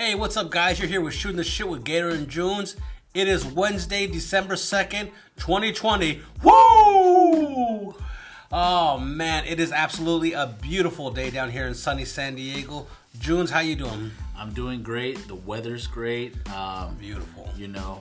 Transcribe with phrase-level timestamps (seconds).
[0.00, 0.78] Hey, what's up, guys?
[0.78, 2.76] You're here with Shooting the Shit with Gator and Junes.
[3.14, 6.20] It is Wednesday, December 2nd, 2020.
[6.44, 7.96] Woo!
[8.52, 12.86] Oh, man, it is absolutely a beautiful day down here in sunny San Diego.
[13.18, 14.12] Junes, how you doing?
[14.36, 15.26] I'm doing great.
[15.26, 16.36] The weather's great.
[16.48, 17.50] Um, Beautiful.
[17.56, 18.00] you know,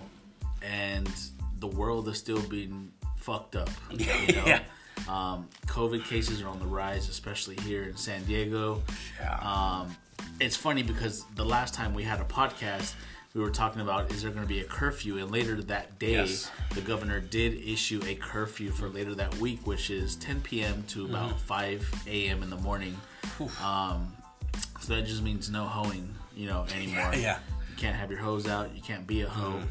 [0.62, 1.12] and
[1.60, 3.72] the world is still being fucked up.
[3.92, 4.44] You know?
[4.46, 4.62] Yeah.
[5.10, 8.84] Um, COVID cases are on the rise, especially here in San Diego.
[9.20, 9.40] Yeah.
[9.40, 9.98] Um,
[10.40, 12.94] it's funny because the last time we had a podcast,
[13.34, 16.14] we were talking about is there going to be a curfew, and later that day,
[16.14, 16.50] Yes.
[16.74, 20.84] the governor did issue a curfew for later that week, which is 10 p.m.
[20.90, 21.38] to about Mm-hmm.
[21.40, 22.44] 5 a.m.
[22.44, 22.98] in the morning.
[23.64, 24.14] Um,
[24.80, 27.12] so that just means no hoeing, you know, anymore.
[27.16, 27.40] Yeah.
[27.70, 28.74] You can't have your hose out.
[28.76, 29.62] You can't be a hoe,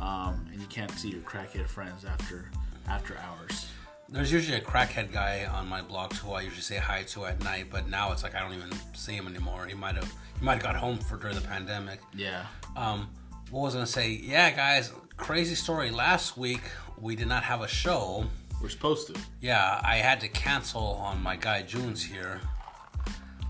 [0.00, 2.46] um, and you can't see your crackhead friends after
[2.88, 3.69] after hours.
[4.12, 7.42] There's usually a crackhead guy on my blogs who I usually say hi to at
[7.44, 9.66] night, but now it's like I don't even see him anymore.
[9.66, 12.00] He might have he might have got home for during the pandemic.
[12.14, 12.46] Yeah.
[12.76, 13.08] Um,
[13.50, 14.10] what was I gonna say?
[14.10, 15.90] Yeah, guys, crazy story.
[15.90, 16.62] Last week
[16.98, 18.24] we did not have a show.
[18.60, 19.20] We're supposed to.
[19.40, 22.40] Yeah, I had to cancel on my guy Junes here.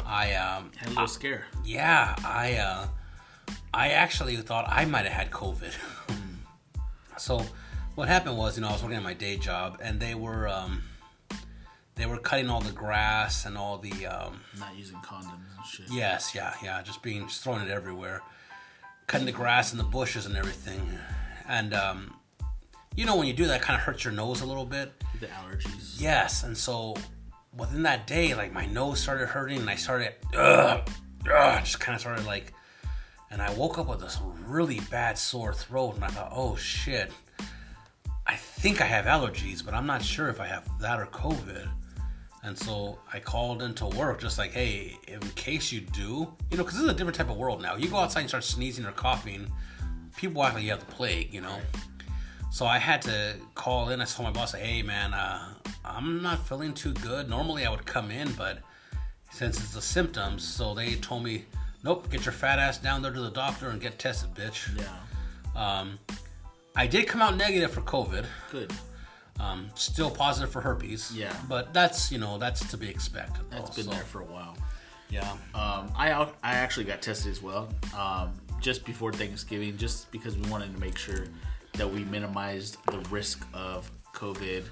[0.05, 1.47] I um, Had a little scare.
[1.65, 2.87] yeah, I uh,
[3.73, 5.73] I actually thought I might have had COVID.
[7.17, 7.47] so
[8.01, 10.49] what happened was, you know, I was working at my day job, and they were
[10.49, 10.85] um,
[11.97, 15.87] they were cutting all the grass and all the um, Not using condoms and shit.
[15.93, 16.81] Yes, yeah, yeah.
[16.81, 18.23] Just being just throwing it everywhere,
[19.07, 20.81] cutting the grass and the bushes and everything,
[21.47, 22.17] and um,
[22.97, 24.93] you know when you do that, kind of hurts your nose a little bit.
[25.21, 26.01] The allergies.
[26.01, 26.97] Yes, and so
[27.55, 30.89] within that day, like my nose started hurting, and I started, ugh,
[31.31, 32.55] ugh, just kind of started like,
[33.31, 37.13] and I woke up with this really bad sore throat, and I thought, oh shit,
[38.31, 41.69] I think I have allergies, but I'm not sure if I have that or COVID.
[42.45, 46.63] And so I called into work, just like, hey, in case you do, you know,
[46.63, 47.75] because this is a different type of world now.
[47.75, 49.51] You go outside and start sneezing or coughing,
[50.17, 51.59] people act like you have the plague, you know.
[52.53, 54.01] So I had to call in.
[54.01, 55.55] I told my boss, "Hey, man, uh,
[55.85, 57.29] I'm not feeling too good.
[57.29, 58.61] Normally I would come in, but
[59.33, 61.47] since it's the symptoms, so they told me,
[61.83, 65.01] nope, get your fat ass down there to the doctor and get tested, bitch." Yeah.
[65.61, 65.99] Um,
[66.77, 68.27] I did come out negative for COVID.
[68.51, 68.73] Good.
[69.39, 71.13] Um, still positive for herpes.
[71.15, 71.35] Yeah.
[71.49, 73.45] but that's you know that's to be expected.
[73.51, 74.57] That's though, been so, there for a while.
[75.09, 75.31] Yeah.
[75.55, 80.37] Um, I out- I actually got tested as well, um, just before Thanksgiving, just because
[80.37, 81.27] we wanted to make sure
[81.75, 84.65] that we minimized the risk of COVID.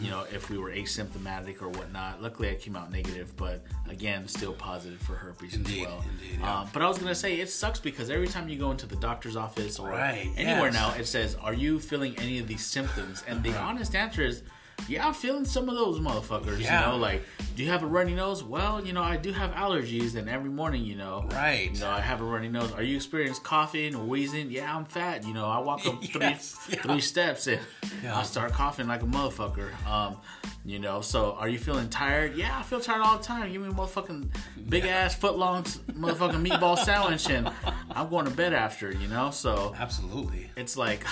[0.00, 2.22] You know, if we were asymptomatic or whatnot.
[2.22, 6.04] Luckily, I came out negative, but again, still positive for herpes Indeed, as well.
[6.08, 6.60] indeed, yeah.
[6.60, 8.96] um, but I was gonna say it sucks because every time you go into the
[8.96, 10.74] doctor's office or Right, anywhere yes.
[10.74, 14.42] now, it says, "Are you feeling any of these symptoms?" And the honest answer is.
[14.86, 16.60] Yeah, I'm feeling some of those motherfuckers.
[16.60, 16.86] Yeah.
[16.86, 17.24] You know, like,
[17.56, 18.42] do you have a runny nose?
[18.44, 21.70] Well, you know, I do have allergies, and every morning, you know, Right.
[21.74, 22.72] you know, I have a runny nose.
[22.72, 24.50] Are you experiencing coughing or wheezing?
[24.50, 25.26] Yeah, I'm fat.
[25.26, 26.80] You know, I walk up three Yes, yeah.
[26.82, 27.60] three steps and
[28.02, 28.16] Yeah.
[28.18, 29.68] I start coughing like a motherfucker.
[29.86, 30.16] Um,
[30.64, 32.34] you know, so are you feeling tired?
[32.36, 33.50] Yeah, I feel tired all the time.
[33.52, 34.28] Give me a motherfucking
[34.68, 37.50] big ass foot long motherfucking meatball sandwich and
[37.90, 38.92] I'm going to bed after.
[38.92, 40.50] You know, so Absolutely.
[40.56, 41.04] it's like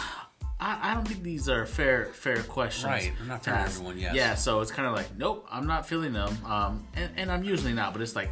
[0.58, 2.86] I, I don't think these are fair fair questions.
[2.86, 4.14] Right, they're not fair to everyone, yes.
[4.14, 6.36] Yeah, so it's kind of like, nope, I'm not feeling them.
[6.46, 8.30] Um, and, and I'm usually not, but it's like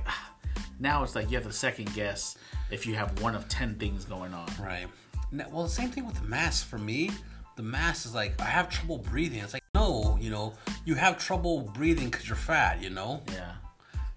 [0.80, 2.36] now it's like you have to second guess
[2.70, 4.48] if you have one of ten things going on.
[4.60, 4.86] Right.
[5.32, 7.10] Now, well, the same thing with the mask for me.
[7.56, 9.40] The mask is like I have trouble breathing.
[9.40, 10.54] It's like no, you know,
[10.84, 13.22] you have trouble breathing because you're fat, you know.
[13.32, 13.52] Yeah.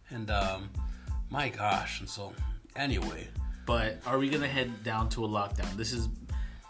[0.10, 0.70] And um,
[1.30, 2.34] my gosh, and so
[2.76, 3.28] anyway,
[3.68, 5.76] But are we gonna head down to a lockdown?
[5.76, 6.08] This is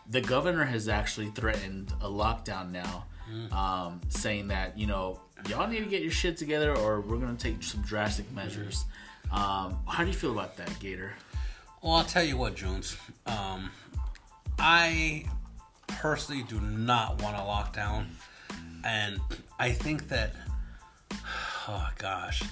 [0.09, 3.06] the governor has actually threatened a lockdown now,
[3.51, 5.19] um, saying that you know
[5.50, 8.85] y'all need to get your shit together or we're gonna take some drastic measures.
[9.31, 11.13] Um, how do you feel about that, Gator?
[11.81, 12.97] well, I'll tell you what, Jones.
[13.25, 13.72] Um,
[14.59, 15.25] I
[15.88, 18.07] personally do not want a lockdown,
[18.84, 19.19] and
[19.59, 20.34] I think that,
[21.68, 22.44] oh gosh,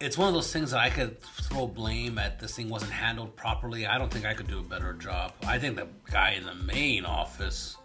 [0.00, 3.34] it's one of those things that I could throw blame at this thing wasn't handled
[3.36, 3.86] properly.
[3.86, 5.32] I don't think I could do a better job.
[5.46, 7.76] I think the guy in the main office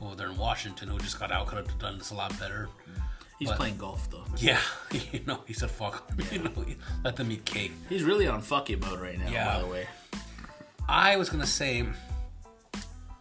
[0.00, 2.68] over there in Washington who just got out could have done this a lot better.
[3.38, 4.24] He's But- playing golf though.
[4.36, 4.60] Yeah,
[5.12, 6.10] you know, he said fuck.
[6.32, 6.50] You know,
[7.04, 7.72] let them eat cake.
[7.88, 9.30] He's really on fuck it mode right now.
[9.30, 9.54] Yeah.
[9.54, 9.86] By the way,
[10.88, 11.86] I was gonna say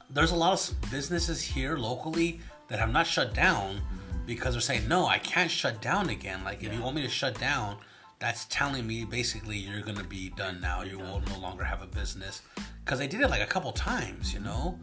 [0.09, 4.25] there's a lot of businesses here locally that have not shut down mm-hmm.
[4.25, 6.43] because they're saying no, I can't shut down again.
[6.43, 7.77] Like if you want me to shut down,
[8.21, 10.83] that's telling me basically you're gonna be done now.
[10.83, 12.41] You will no longer have a business
[12.85, 14.79] because they did it like a couple times, you know.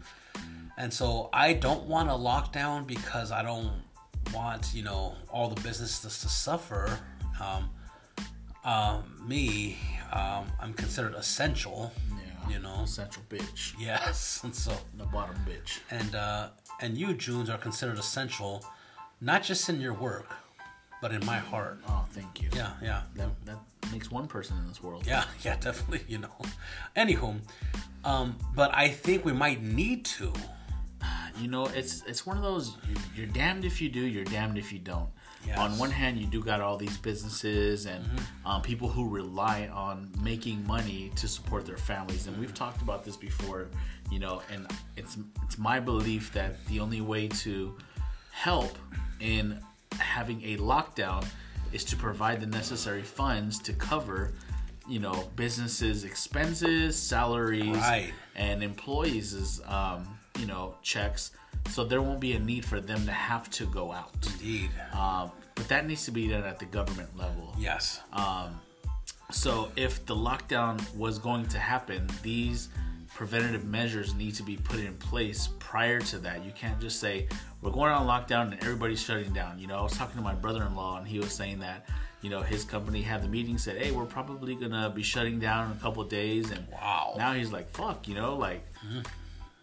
[0.76, 3.70] And so I don't want a lockdown because I don't
[4.34, 6.98] want you know all the businesses to suffer.
[7.40, 7.70] Um,
[8.64, 9.78] um, me,
[10.12, 11.92] um, I'm considered essential.
[12.10, 12.54] Yeah.
[12.54, 12.80] you know.
[12.82, 13.72] essential bitch.
[13.78, 15.78] Yes, and so The bottom bitch.
[15.90, 16.48] and uh,
[16.80, 18.64] and you Junes are considered essential,
[19.20, 20.34] not just in your work,
[21.00, 21.78] but in my heart.
[21.88, 22.48] Oh, thank you.
[22.54, 23.58] Yeah, yeah, That, that
[23.92, 25.04] makes one person in this world.
[25.06, 26.04] yeah, yeah, definitely.
[26.08, 26.32] You know.
[26.96, 27.40] Anywho,
[28.04, 30.32] um, but I think we might need to.
[31.40, 32.76] You know, it's it's one of those.
[32.88, 34.00] You're, you're damned if you do.
[34.00, 35.08] You're damned if you don't.
[35.46, 35.56] Yes.
[35.56, 38.46] On one hand, you do got all these businesses and Mm-hmm.
[38.48, 43.04] um, people who rely on making money to support their families, and we've talked about
[43.04, 43.68] this before.
[44.10, 44.66] You know, and
[44.96, 47.76] it's it's my belief that the only way to
[48.32, 48.76] help
[49.20, 49.60] in
[49.98, 51.26] having a lockdown
[51.72, 54.32] is to provide the necessary funds to cover,
[54.88, 58.12] you know, businesses' expenses, salaries, Right.
[58.36, 61.32] and employees' um, you know checks,
[61.68, 64.14] so there won't be a need for them to have to go out.
[64.34, 64.70] Indeed.
[64.92, 67.54] Um, but that needs to be done at the government level.
[67.58, 68.00] yes.
[69.30, 72.70] So if the lockdown was going to happen, these
[73.14, 76.44] preventative measures need to be put in place prior to that.
[76.44, 77.28] You can't just say
[77.62, 79.58] we're going on lockdown and everybody's shutting down.
[79.58, 81.88] You know, I was talking to my brother-in-law and he was saying that
[82.20, 85.70] you know his company had the meeting said, "Hey, we're probably gonna be shutting down
[85.70, 87.14] in a couple of days." And Wow.
[87.16, 88.64] now he's like, "Fuck," you know, like.
[88.86, 89.00] Mm-hmm.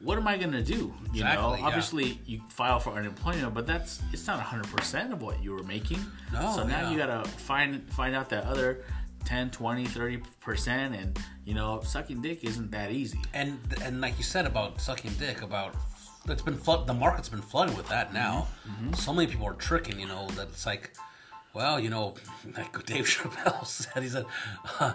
[0.02, 0.94] What am I gonna do?
[1.14, 1.66] You know, Exactly, yeah.
[1.66, 5.64] obviously you file for unemployment, but that's it's not hundred percent of what you were
[5.64, 6.00] making.
[6.34, 6.92] No, so now yeah.
[6.92, 8.84] you gotta find find out that other
[9.26, 13.20] 10 20 30 percent and you know sucking dick isn't that easy.
[13.34, 15.76] And and like you said about sucking dick about
[16.28, 18.48] it's been flood the market's been flooded with that now.
[18.68, 18.94] Mm-hmm.
[18.94, 20.96] so many people are tricking you know that it's like
[21.54, 22.16] well you know
[22.58, 24.26] like dave chappelle said he said
[24.80, 24.94] uh,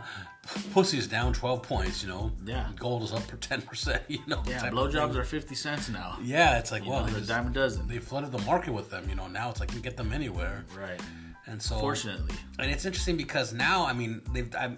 [0.72, 2.32] pussy's down 12 points you know.
[2.44, 2.68] Yeah.
[2.76, 6.18] gold is up for 10% you know yeah blowjobs are 50 cents now.
[6.22, 7.86] Yeah it's like you well know, they, they're a just- dime a dozen.
[7.88, 9.26] they flooded the market with them you know.
[9.28, 10.64] Now it's like you can get them anywhere.
[10.78, 11.00] Right
[11.50, 14.76] and so fortunately and it's interesting because now, I mean, they've I'm,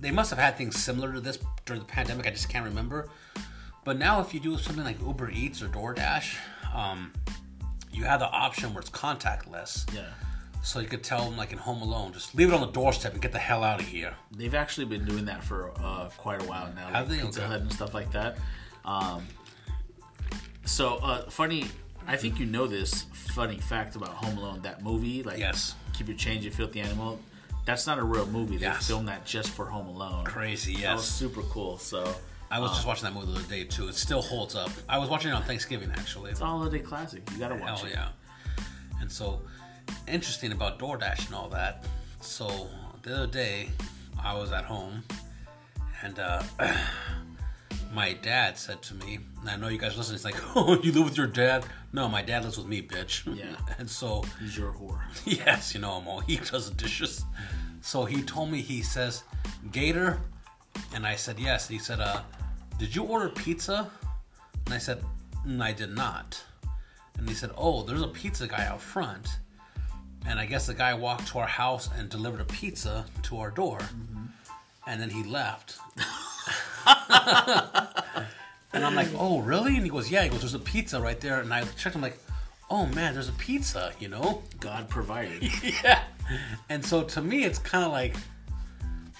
[0.00, 2.26] they must have had things similar to this during the pandemic.
[2.26, 3.08] I just can't remember.
[3.84, 6.36] But now, if you do something like Uber Eats or DoorDash,
[6.74, 7.12] um,
[7.92, 9.72] you have the option where it's contactless.
[9.94, 10.08] yeah
[10.62, 13.12] So you could tell them, like in Home Alone, just leave it on the doorstep
[13.12, 14.14] and get the hell out of here.
[14.36, 17.24] they've actually been doing that for uh, quite a while now Have like they?
[17.24, 17.48] pizza Okay.
[17.52, 18.36] hut and stuff like that
[18.84, 19.26] um,
[20.64, 21.64] so uh, funny
[22.06, 25.74] i think you know this funny fact about home alone that movie like Yes.
[25.92, 27.18] keep your change you filthy animal
[27.64, 28.86] that's not a real movie they Yes.
[28.86, 31.08] filmed that just for home alone Crazy, that was yes.
[31.08, 32.14] super cool so
[32.50, 33.88] I was just watching that movie the other day too.
[33.88, 34.70] It still holds up.
[34.88, 36.30] I was watching it on Thanksgiving actually.
[36.30, 37.28] It's a holiday classic.
[37.32, 37.94] You gotta watch Hell it.
[37.94, 38.08] yeah.
[39.00, 39.40] And so,
[40.06, 41.84] interesting about DoorDash and all that.
[42.20, 42.68] So,
[43.02, 43.70] the other day,
[44.22, 45.02] I was at home,
[46.02, 46.42] and uh,
[47.94, 50.92] my dad said to me, and I know you guys listen, he's like, Oh, you
[50.92, 51.64] live with your dad?
[51.92, 53.24] No, my dad lives with me, bitch.
[53.36, 53.56] Yeah.
[53.78, 55.00] And so, He's your whore.
[55.24, 56.20] yes, you know him all.
[56.20, 57.24] He does dishes.
[57.80, 59.24] So he told me, he says,
[59.70, 60.20] Gator?
[60.94, 61.68] And I said, yes.
[61.68, 62.22] He said, uh,
[62.78, 63.90] did you order pizza?
[64.64, 65.04] And I said,
[65.46, 66.42] "Mm, I did not.
[67.18, 69.38] And he said, oh, there's a pizza guy out front.
[70.26, 73.50] And I guess the guy walked to our house and delivered a pizza to our
[73.50, 73.80] door.
[74.86, 75.78] And then he left.
[78.72, 79.76] And I'm like, oh, really?
[79.76, 80.22] And he goes, yeah.
[80.24, 81.40] He goes, there's a pizza right there.
[81.40, 81.96] And I checked.
[81.96, 82.18] I'm like,
[82.70, 83.92] oh man, there's a pizza.
[83.98, 84.42] You know?
[84.60, 85.42] God provided.
[85.84, 86.02] yeah.
[86.68, 88.16] And so to me, it's kind of like,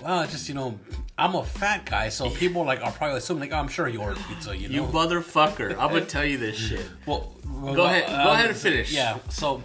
[0.03, 0.79] well, it's just you know,
[1.17, 3.97] I'm a fat guy, so people like are probably assuming like, oh, I'm sure he
[3.97, 4.57] ordered pizza.
[4.57, 5.71] You know, You motherfucker.
[5.73, 6.85] I'm gonna tell you this shit.
[7.07, 8.93] well, well, Go ahead- go um, ahead and finish.
[8.93, 9.19] Yeah.
[9.29, 9.63] So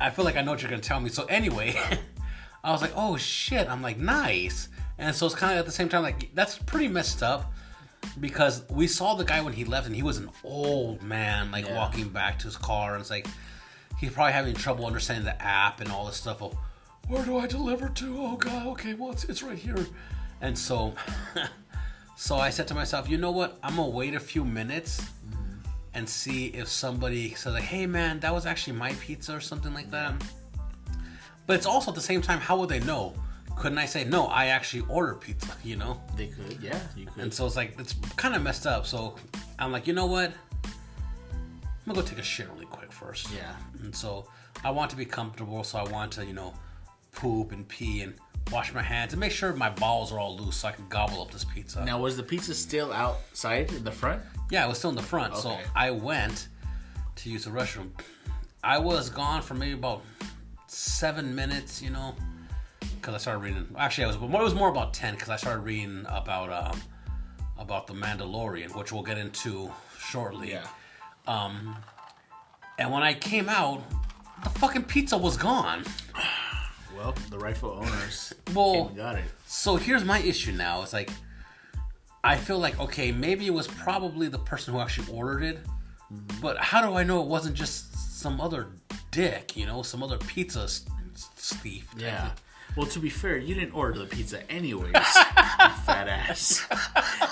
[0.00, 1.10] I feel like I know what you're gonna tell me.
[1.10, 1.78] So anyway,
[2.64, 3.68] I was like, oh shit.
[3.68, 4.68] I'm like, nice.
[4.98, 7.52] And so it's kind of at the same time like that's pretty messed up
[8.20, 11.66] because we saw the guy when he left and he was an old man like
[11.66, 11.76] Yeah.
[11.76, 13.26] walking back to his car and it's like
[13.98, 16.56] he's probably having trouble understanding the app and all this stuff of
[17.08, 18.18] where do I deliver to?
[18.18, 19.86] Oh god, okay, well it's, it's right here.
[20.40, 20.94] And so
[22.16, 23.58] so I said to myself, you know what?
[23.62, 25.58] I'm gonna wait a few minutes mm-hmm.
[25.94, 29.74] and see if somebody says like, hey man, that was actually my pizza or something
[29.74, 30.14] like that.
[31.46, 33.14] But it's also at the same time, how would they know?
[33.56, 34.26] Couldn't I say no?
[34.26, 36.00] I actually ordered pizza, you know.
[36.16, 37.22] They could, yeah, you could.
[37.22, 38.86] And so it's like it's kind of messed up.
[38.86, 39.16] So
[39.58, 40.32] I'm like, you know what?
[40.64, 43.28] I'm gonna go take a shit really quick first.
[43.34, 43.54] Yeah.
[43.82, 44.28] And so
[44.62, 45.64] I want to be comfortable.
[45.64, 46.52] So I want to, you know,
[47.12, 48.14] poop and pee and
[48.52, 51.22] wash my hands and make sure my balls are all loose so I can gobble
[51.22, 51.84] up this pizza.
[51.84, 54.22] now, was the pizza still outside in the front?
[54.50, 55.36] Yeah, it was still in the front.
[55.36, 56.48] So I went
[57.16, 57.90] to use the restroom.
[58.62, 60.02] I was gone for maybe about
[60.66, 62.14] seven minutes, you know,
[63.06, 63.68] because I started reading.
[63.78, 64.16] Actually, I was.
[64.16, 66.80] It was more about ten because I started reading about um,
[67.56, 69.70] about the Mandalorian, which we'll get into
[70.10, 70.50] shortly.
[70.50, 70.66] Yeah.
[71.28, 71.76] Um,
[72.78, 73.80] And when I came out,
[74.42, 75.84] the fucking pizza was gone.
[76.96, 79.24] Well, the rightful owners Well- got it.
[79.46, 80.82] So here's my issue now.
[80.82, 81.10] It's like
[82.24, 85.58] I feel like okay, maybe it was probably the person who actually ordered it,
[86.42, 88.66] but how do I know it wasn't just some other
[89.12, 89.56] dick?
[89.56, 90.84] You know, some other pizza s-
[91.14, 91.88] thief.
[91.96, 92.32] Yeah.
[92.32, 92.42] of-
[92.76, 96.66] Well, to be fair, you didn't order the pizza anyways, you fat ass.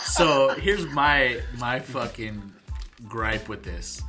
[0.04, 2.52] So here's my my fucking
[3.06, 4.02] gripe with this.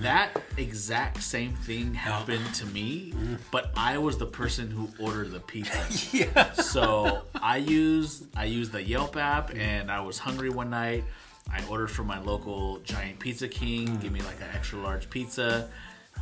[0.00, 3.38] That exact same thing happened to me, mm.
[3.52, 5.78] but I was the person who ordered the pizza.
[6.16, 6.52] Yeah.
[6.52, 9.58] So I used I used the Yelp app, mm.
[9.58, 11.04] and I was hungry one night.
[11.48, 13.88] I ordered from my local Giant Pizza King.
[13.88, 14.02] Mm.
[14.02, 15.68] Give me like an extra large pizza.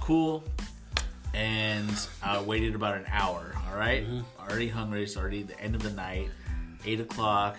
[0.01, 0.45] Cool.
[1.35, 3.55] And I waited about an hour.
[3.69, 4.07] All right?
[4.07, 4.21] Mm-hmm.
[4.41, 5.03] already hungry.
[5.03, 6.31] It's already the end of the night.
[6.87, 7.57] Eight o'clock.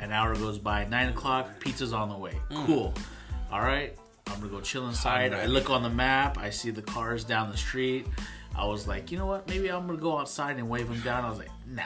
[0.00, 0.84] An hour goes by.
[0.86, 1.60] Nine o'clock.
[1.60, 2.40] Pizza's on the way.
[2.50, 2.66] Mm.
[2.66, 2.94] Cool.
[3.52, 3.96] All right.
[4.28, 5.32] I'm gonna go chill inside.
[5.32, 6.38] I look on the map.
[6.38, 8.06] I see the cars down the street.
[8.54, 9.48] I was like, you know what?
[9.48, 11.24] Maybe I'm gonna go outside and wave him down.
[11.24, 11.82] I was like, nah,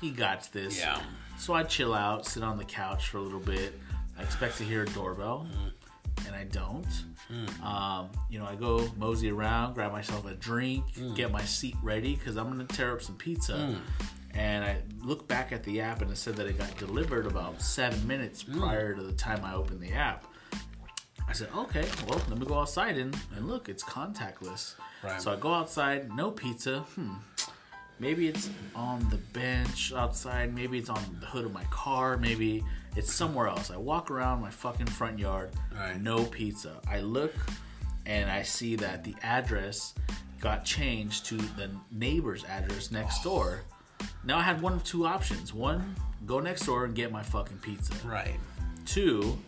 [0.00, 0.78] he got this.
[0.78, 1.00] Yeah.
[1.38, 3.78] So I chill out, sit on the couch for a little bit.
[4.18, 5.68] I expect to hear a doorbell, mm-hmm.
[6.26, 6.86] And I don't.
[7.62, 12.14] Um, you know, I go mosey around, grab myself a drink, get my seat ready
[12.14, 13.76] because I'm gonna tear up some pizza.
[14.36, 17.62] And I look back at the app, and it said that it got delivered about
[17.62, 20.24] seven minutes prior to the time I opened the app.
[21.26, 24.74] I said, okay, well, let me go outside and, and look, it's contactless.
[25.02, 25.22] Right.
[25.22, 26.80] So I go outside, no pizza.
[26.80, 27.14] Hmm.
[28.00, 30.52] Maybe it's on the bench outside.
[30.52, 32.16] Maybe it's on the hood of my car.
[32.16, 32.64] Maybe
[32.96, 33.70] it's somewhere else.
[33.70, 36.00] I walk around my fucking front yard, Right.
[36.00, 36.80] no pizza.
[36.88, 37.34] I look
[38.06, 39.94] and I see that the address
[40.40, 43.62] got changed to the neighbor's address next door.
[44.24, 45.54] Now I had one of two options.
[45.54, 45.94] One,
[46.26, 47.94] go next door and get my fucking pizza.
[48.06, 48.38] Right.
[48.84, 49.38] Two,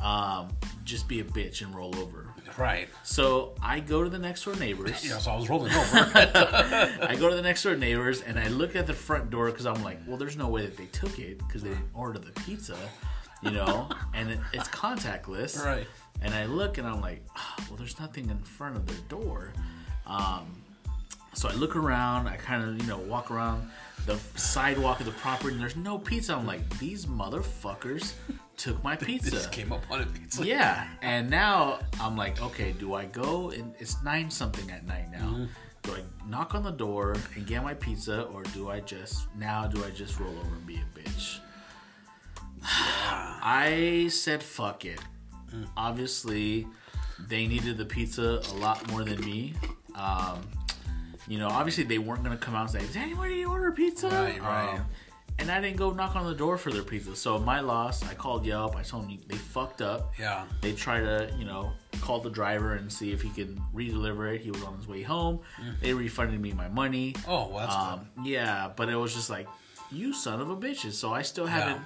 [0.00, 0.48] um,
[0.84, 2.23] just be a bitch and roll over.
[2.56, 2.88] Right.
[3.02, 5.04] So I go to the next door neighbors.
[5.04, 5.18] Yeah.
[5.18, 5.84] So I was rolling over.
[5.94, 9.66] I go to the next door neighbors and I look at the front door because
[9.66, 12.32] I'm like, well, there's no way that they took it because they didn't order the
[12.42, 12.76] pizza,
[13.42, 15.64] you know, and it, it's contactless.
[15.64, 15.86] Right.
[16.22, 19.52] And I look and I'm like, "Ah, well, there's nothing in front of their door.
[20.06, 20.46] Um,
[21.34, 22.28] so I look around.
[22.28, 23.68] I kind of, you know, walk around
[24.06, 26.34] the sidewalk of the property and there's no pizza.
[26.34, 28.12] I'm like, these motherfuckers
[28.56, 29.30] took my pizza.
[29.30, 30.46] Just came up on a pizza.
[30.46, 35.10] Yeah, and now I'm like, okay, do I go and it's nine something at night
[35.10, 35.46] now?
[35.82, 39.66] Do I knock on the door and get my pizza, or do I just now
[39.66, 41.38] do I just roll over and be a bitch?
[42.62, 45.00] I said fuck it.
[45.76, 46.66] Obviously,
[47.28, 49.54] they needed the pizza a lot more than me.
[49.94, 50.48] Um,
[51.28, 54.40] you know, obviously they weren't gonna come out and say, "Did anybody order pizza?" Right,
[54.40, 54.74] right.
[54.76, 54.86] Um,
[55.38, 57.16] and I didn't go knock on the door for their pizza.
[57.16, 58.02] So my loss.
[58.04, 58.76] I called Yelp.
[58.76, 60.12] I told them they fucked up.
[60.18, 60.44] Yeah.
[60.60, 64.40] They try to, you know, call the driver and see if he can re-deliver it.
[64.42, 65.40] He was on his way home.
[65.80, 67.14] They refunded me my money.
[67.26, 69.48] Oh, well, that's Um, yeah, but it was just like,
[69.90, 70.92] you son of a bitches.
[70.92, 71.80] So I still haven't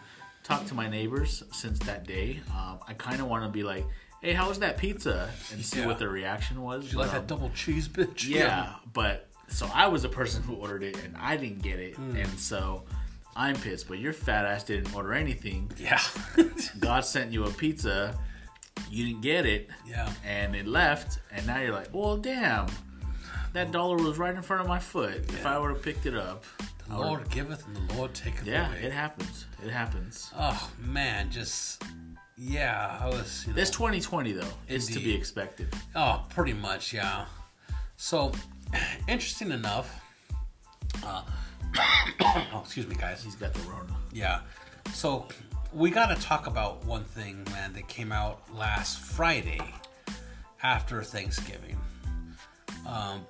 [0.44, 2.40] talked to my neighbors since that day.
[2.54, 3.84] Um, I kind of want to be like,
[4.22, 5.30] hey, how was that pizza?
[5.52, 5.86] And see Yeah.
[5.86, 6.92] what their reaction was.
[6.92, 8.26] You like but, that um, double cheese, bitch?
[8.28, 11.94] yeah, but so I was the person who ordered it and I didn't get it.
[11.96, 12.16] Hmm.
[12.16, 12.84] And so
[13.38, 15.70] I'm pissed, but your fat ass didn't order anything.
[15.78, 16.00] Yeah.
[16.80, 18.18] God sent you a pizza,
[18.90, 20.12] you didn't get it, yeah.
[20.26, 22.66] and it left, and now you're like, well, damn,
[23.52, 25.18] that dollar was right in front of my foot.
[25.28, 26.44] If I would have picked it up,
[26.88, 28.82] The Lord giveth and the Lord taketh yeah, away.
[28.82, 29.46] it happens.
[29.64, 30.32] It happens.
[30.36, 31.82] Oh man, just
[32.36, 33.44] yeah, I was.
[33.46, 35.68] You know, This 2020 though is to be expected.
[35.94, 37.26] Oh, pretty much, yeah.
[37.96, 38.32] So,
[39.08, 40.00] interesting enough.
[41.04, 41.22] Uh,
[42.20, 43.22] oh, excuse me, guys.
[43.22, 43.96] He's got the Rona.
[44.12, 44.40] Yeah.
[44.94, 45.26] So,
[45.72, 49.60] we got to talk about one thing, man, that came out last Friday
[50.62, 51.78] after Thanksgiving.
[52.86, 53.26] Um,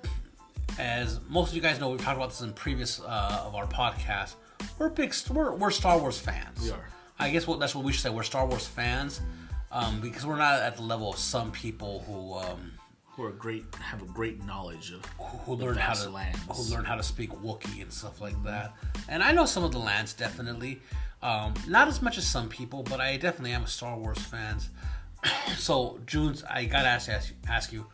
[0.79, 3.67] as most of you guys know, we've talked about this in previous uh, of our
[3.67, 4.35] podcast.
[4.79, 6.63] We're big, we're, we're Star Wars fans.
[6.63, 6.89] We are.
[7.19, 8.11] I guess what that's what we should say.
[8.11, 9.21] We're Star Wars fans
[9.73, 12.73] um, because we're not at the level of some people who um,
[13.19, 15.05] Who are great, have a great knowledge of
[15.45, 16.39] who learn how to lands.
[16.49, 18.75] who learn how to speak Wookiee and stuff like that.
[19.09, 20.81] And I know some of the lands definitely,
[21.21, 24.59] um, not as much as some people, but I definitely am a Star Wars fan.
[25.57, 27.87] so June's, I gotta ask, ask ask you,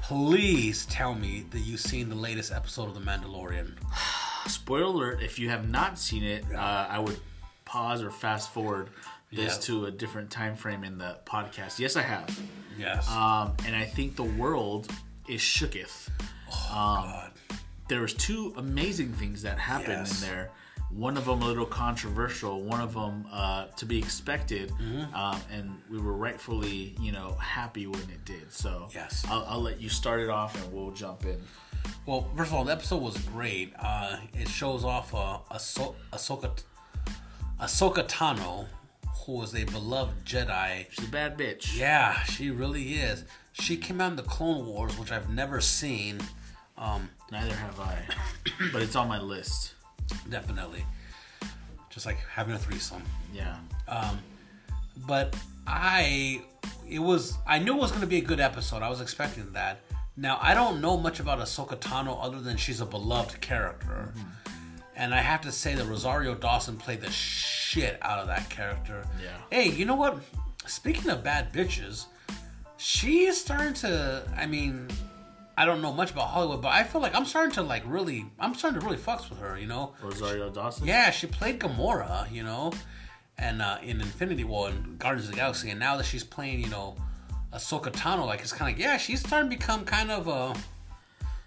[0.00, 3.74] please tell me that you've seen the latest episode of The Mandalorian.
[4.48, 7.20] Spoiler alert: If you have not seen it, uh, I would
[7.64, 8.90] pause or fast forward
[9.34, 9.60] this Yeah.
[9.66, 11.78] to a different time frame in the podcast.
[11.78, 12.40] Yes, I have.
[12.78, 13.08] Yes.
[13.10, 14.90] Um, and I think the world
[15.28, 16.08] is shooketh.
[16.50, 17.30] Oh, Um, God.
[17.88, 20.22] There was two amazing things that happened Yes.
[20.22, 20.50] in there.
[20.90, 22.62] One of them a little controversial.
[22.62, 25.14] One of them uh, to be expected, Mm-hmm.
[25.14, 28.52] um, and we were rightfully, you know, happy when it did.
[28.52, 29.24] So Yes.
[29.28, 31.40] I'll, I'll let you start it off, and we'll jump in.
[32.06, 33.72] Well, first of all, the episode was great.
[33.78, 36.50] Uh, it shows off uh, Ahso- Ahsoka,
[37.60, 38.66] Ahsoka Tano,
[39.26, 40.86] who is a beloved Jedi.
[40.90, 41.76] She's a bad bitch.
[41.78, 43.24] Yeah, she really is.
[43.52, 46.18] She came out in the Clone Wars, which I've never seen.
[46.76, 47.98] Um, Neither have I,
[48.72, 49.74] but it's on my list.
[50.28, 50.84] definitely.
[51.90, 53.02] Just like having a threesome.
[53.32, 53.56] Yeah.
[53.88, 54.18] Um,
[55.06, 56.42] But I,
[56.88, 58.82] it was, I knew it was going to be a good episode.
[58.82, 59.80] I was expecting that.
[60.16, 64.12] Now, I don't know much about Ahsoka Tano other than she's a beloved character.
[64.96, 69.04] And I have to say that Rosario Dawson played the shit out of that character.
[69.22, 69.30] Yeah.
[69.50, 70.18] Hey, you know what?
[70.66, 72.06] Speaking of bad bitches,
[72.76, 74.88] she is starting to, I mean,
[75.56, 78.26] I don't know much about Hollywood, but I feel like I'm starting to like really,
[78.38, 79.94] I'm starting to really fucks with her, you know?
[80.02, 80.86] Rosario Dawson.
[80.86, 82.72] Yeah, she played Gamora, you know,
[83.38, 86.60] and uh, in Infinity War and Guardians of the Galaxy, and now that she's playing,
[86.60, 86.96] you know,
[87.52, 90.54] Ahsoka Tano, like it's kind of like, yeah, she's starting to become kind of uh,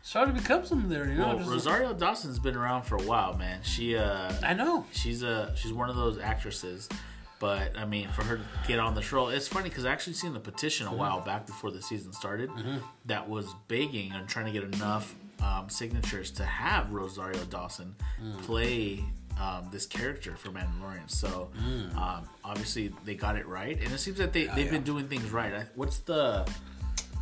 [0.08, 1.36] starting to become something there, you know.
[1.36, 3.60] Well, Rosario Dawson's been around for a while, man.
[3.62, 4.86] She uh, I know.
[4.94, 6.88] she's a she's one of those actresses.
[7.40, 10.14] But I mean, for her to get on this role, it's funny because I actually
[10.14, 12.50] seen the petition a while back before the season started
[13.06, 17.94] that was begging and trying to get enough um, signatures to have Rosario Dawson
[18.42, 19.04] play
[19.40, 21.12] um, this character for Mandalorian.
[21.12, 21.50] So
[21.96, 24.72] um, obviously they got it right, and it seems that they they've yeah.
[24.72, 25.54] been doing things right.
[25.54, 26.48] I, what's the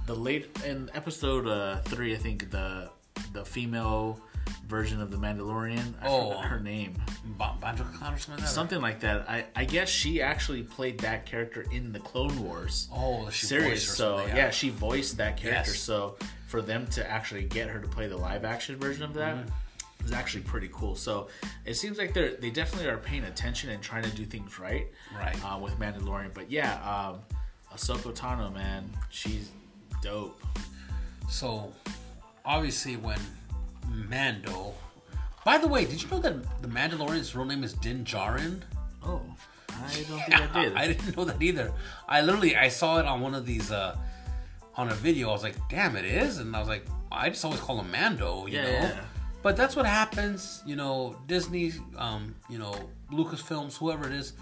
[0.05, 2.13] the late in episode uh, three?
[2.13, 2.89] I think the
[3.33, 4.19] the female
[4.67, 5.93] version of the Mandalorian.
[6.01, 6.29] I Oh.
[6.29, 6.95] forgot her name
[7.37, 8.47] Ba- Banjo Khan or something like that.
[8.49, 9.29] something like that.
[9.29, 13.87] I, I guess she actually played that character in the Clone Wars Oh, she series.
[13.87, 14.49] So something, yeah.
[14.51, 15.71] she voiced that character.
[15.71, 15.79] Yes.
[15.79, 19.35] So for them to actually get her to play the live action version of that
[19.35, 20.05] Mm-hmm.
[20.05, 20.95] is actually pretty cool.
[20.95, 21.27] So
[21.65, 24.87] it seems like they're they definitely are paying attention and trying to do things right.
[25.15, 25.35] Right.
[25.43, 27.19] Uh, with Mandalorian, but yeah, um,
[27.73, 29.49] Ahsoka Tano, man, she's
[30.05, 30.39] dope.
[31.29, 31.71] So,
[32.45, 33.19] obviously, when
[33.89, 34.73] Mando.
[35.43, 38.61] By the way, did you know that the Mandalorian's real name is Din Djarin?
[39.03, 39.21] Oh,
[39.69, 40.73] I don't think I did.
[40.81, 41.71] I didn't know that either.
[42.07, 43.95] I literally I saw it on one of these uh
[44.77, 45.29] on a video.
[45.29, 47.91] I was like, damn, it is, and I was like, I just always call him
[47.91, 48.69] Mando, you Yeah, know.
[48.71, 49.01] yeah.
[49.41, 51.15] But that's what happens, you know.
[51.27, 52.73] Disney, um, you know,
[53.11, 54.33] Lucasfilms, whoever it is.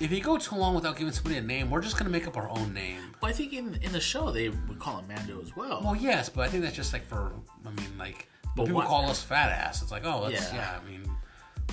[0.00, 2.36] If you go too long without giving somebody a name, we're just gonna make up
[2.36, 3.00] our own name.
[3.22, 5.80] well, I think in in the show they would call him Mando as well.
[5.82, 7.32] Well, yes, but I think that's just like for.
[7.64, 9.82] I mean, like when people what- call us fat ass.
[9.82, 10.56] It's like, oh, that's Yeah.
[10.56, 10.78] yeah.
[10.82, 11.10] I mean,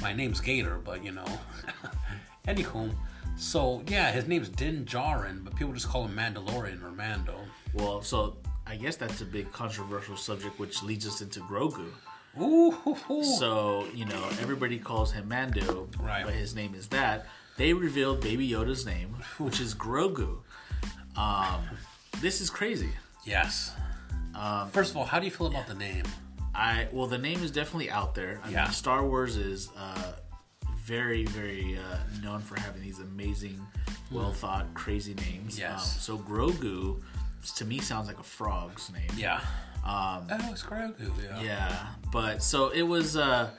[0.02, 1.26] my name's Gator, but you know.
[2.48, 2.94] Anywho,
[3.38, 7.40] so yeah, his name's Din Djarin, but people just call him Mandalorian or Mando.
[7.74, 11.88] Well, so I guess that's a big controversial subject, which leads us into Grogu.
[12.42, 13.24] Ooh, hoo, hoo.
[13.24, 16.26] So you know, everybody calls him Mando, Right.
[16.26, 17.28] but his name is that.
[17.58, 20.40] They revealed Baby Yoda's name, which is Grogu.
[21.16, 21.62] Um,
[22.22, 22.90] this is crazy.
[23.26, 23.74] yes.
[24.36, 26.04] Um, First of all, how do you feel about the name?
[26.56, 28.40] I well, the name is definitely out there.
[28.44, 28.64] I Yeah.
[28.64, 30.14] mean, Star Wars is uh,
[30.80, 33.60] very, very uh, known for having these amazing,
[34.12, 35.56] well thought, crazy names.
[35.56, 35.62] Hmm.
[35.62, 35.96] Yes.
[35.96, 37.02] Um, so Grogu,
[37.58, 39.10] to me, sounds like a frog's name.
[39.16, 39.40] Yeah.
[39.86, 41.12] Um, Oh, it's Grogu.
[41.24, 41.42] Yeah.
[41.42, 43.16] Yeah, but so it was.
[43.18, 43.52] uh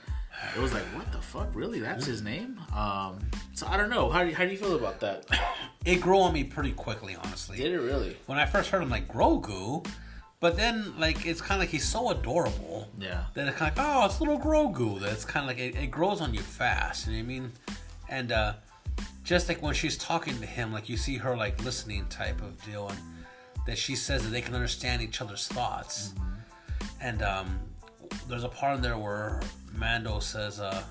[0.56, 1.48] It was like, what the fuck?
[1.54, 1.80] Really?
[1.80, 2.60] That's his name?
[2.74, 3.18] Um,
[3.54, 4.10] so I don't know.
[4.10, 5.26] How do you, how do you feel about that?
[5.84, 7.58] It grew on me pretty quickly, honestly.
[7.58, 8.16] Did it really?
[8.24, 9.86] When I first heard him, like Grogu,
[10.40, 12.88] but then like it's kind of like he's so adorable.
[12.98, 13.24] Yeah.
[13.34, 14.98] Then it's kind of like, oh, it's little Grogu.
[14.98, 17.06] That's kind of like it, it grows on you fast.
[17.06, 17.52] You know what I mean?
[18.08, 18.54] And uh,
[19.24, 22.64] just like when she's talking to him, like you see her like listening type of
[22.64, 22.98] deal, and
[23.66, 26.14] that she says that they can understand each other's thoughts.
[27.00, 27.60] And um,
[28.28, 29.40] there's a part in there where
[29.72, 30.82] Mando says, uh,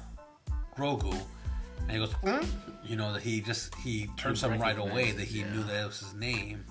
[0.75, 1.17] "Grogu,"
[1.81, 2.45] and he goes, "Hmm?"
[2.85, 5.53] you know that he just he turns him right away that he yeah.
[5.53, 6.65] knew that it was his name.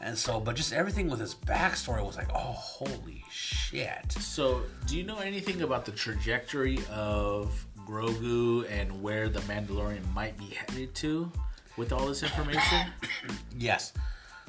[0.00, 4.12] And so, but just everything with his backstory was like, oh, holy shit.
[4.12, 10.36] So, do you know anything about the trajectory of Grogu and where the Mandalorian might
[10.36, 11.32] be headed to
[11.78, 12.86] with all this information?
[13.58, 13.92] Yes.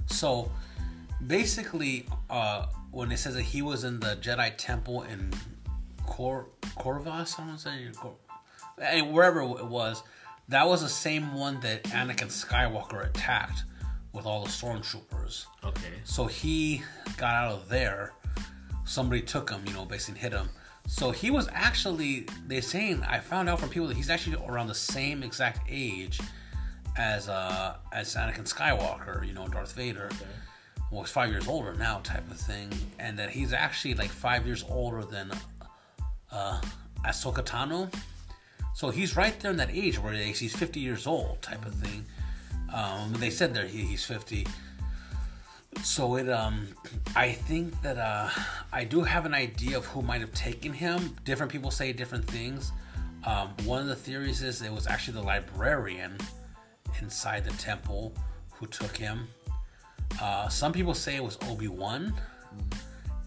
[0.08, 0.52] So
[1.28, 5.34] basically, uh, when it says that he was in the Jedi Temple in
[6.06, 8.16] Cor Corvus, I don't say Cor-
[8.80, 10.02] eh, wherever it was,
[10.48, 13.64] that was the same one that Anakin Skywalker attacked
[14.14, 15.46] with all the stormtroopers.
[15.66, 15.92] Okay.
[16.06, 16.84] So he
[17.18, 18.14] got out of there.
[18.86, 20.48] Somebody took him, you know, basically hit him.
[20.88, 24.68] So he was actually, they're saying, I found out from people that he's actually around
[24.68, 26.22] the same exact age
[26.96, 30.10] as uh as Anakin Skywalker, you know, Darth Vader.
[30.96, 34.46] Well, he's five years older now, type of thing, and that he's actually like five
[34.46, 35.30] years older than
[36.32, 36.62] uh
[37.06, 37.94] Ahsoka Tano.
[38.74, 42.06] So he's right there in that age where he's 50 years old, type of thing.
[42.74, 44.48] Um, they said there he, he's 50.
[45.84, 46.70] So it um
[47.14, 48.30] I think that uh
[48.72, 51.18] I do have an idea of who might have taken him.
[51.26, 52.72] Different people say different things.
[53.26, 56.16] Um, one of the theories is it was actually the librarian
[57.02, 58.14] inside the temple
[58.54, 59.28] who took him.
[60.22, 62.14] Uh, some people say it was Obi Wan,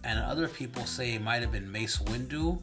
[0.03, 2.59] and other people say it might have been Mace Windu,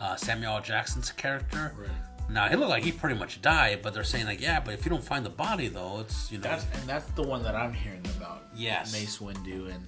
[0.00, 1.72] uh, Samuel Jackson's character.
[1.76, 1.90] Right.
[2.30, 4.84] Now he looked like he pretty much died, but they're saying like, yeah, but if
[4.84, 7.54] you don't find the body though, it's you know, That's and that's the one that
[7.54, 8.44] I'm hearing about.
[8.54, 8.92] Yes.
[8.92, 9.84] Mace Windu and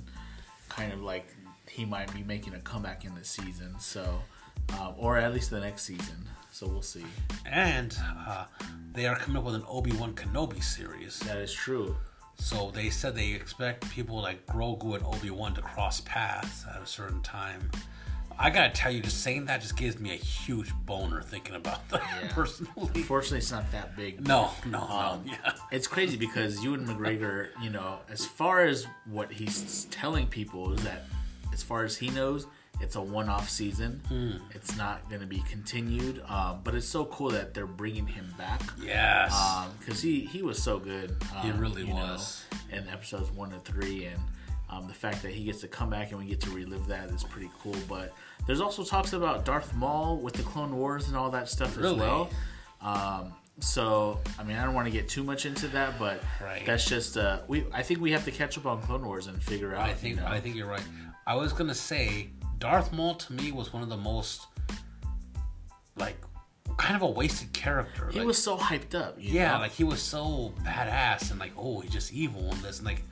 [0.69, 1.29] kind of like
[1.69, 3.75] he might be making a comeback in the season.
[3.79, 4.21] So,
[4.79, 6.17] um, or at least the next season.
[6.53, 7.05] So we'll see.
[7.47, 8.47] and uh,
[8.93, 11.19] they are coming up with an Obi Wan Kenobi series.
[11.21, 11.97] That is true.
[12.37, 16.81] So they said they expect people like Grogu and Obi Wan to cross paths at
[16.83, 17.70] a certain time.
[18.38, 21.88] I gotta tell you, just saying that just gives me a huge boner thinking about
[21.88, 22.29] that Yeah.
[22.33, 22.70] personally.
[22.94, 24.27] Unfortunately, it's not that big.
[24.27, 28.87] No, no, no, Um, yeah, It's crazy because Ewan McGregor, you know, as far as
[29.07, 31.05] what he's telling people is that,
[31.55, 32.46] as far as he knows,
[32.81, 34.01] it's a one-off season.
[34.09, 34.33] Hmm.
[34.55, 36.23] It's not going to be continued.
[36.29, 38.61] Um, but it's so cool that they're bringing him back.
[38.83, 39.33] yes,
[39.81, 41.17] because he he was so good.
[41.35, 42.45] Um, He really you know, was.
[42.71, 44.21] in episodes one and three, and
[44.69, 47.09] um, the fact that he gets to come back and we get to relive that
[47.11, 47.77] is pretty cool.
[47.89, 48.12] But
[48.47, 51.95] there's also talks about Darth Maul with the Clone Wars and all that stuff Really?
[51.95, 52.31] as well.
[52.83, 56.65] Um, so I mean, I don't want to get too much into that, but Right.
[56.67, 57.65] that's just uh, we.
[57.73, 59.89] I think we have to catch up on Clone Wars and figure out.
[59.89, 60.83] I think you know, I think you're right.
[61.27, 64.47] I was gonna say Darth Maul to me was one of the most
[65.97, 66.16] like
[66.77, 68.09] kind of a wasted character.
[68.12, 69.16] he like, was so hyped up.
[69.19, 69.61] You yeah, know?
[69.61, 73.03] like he was so badass and like oh he's just evil and this and like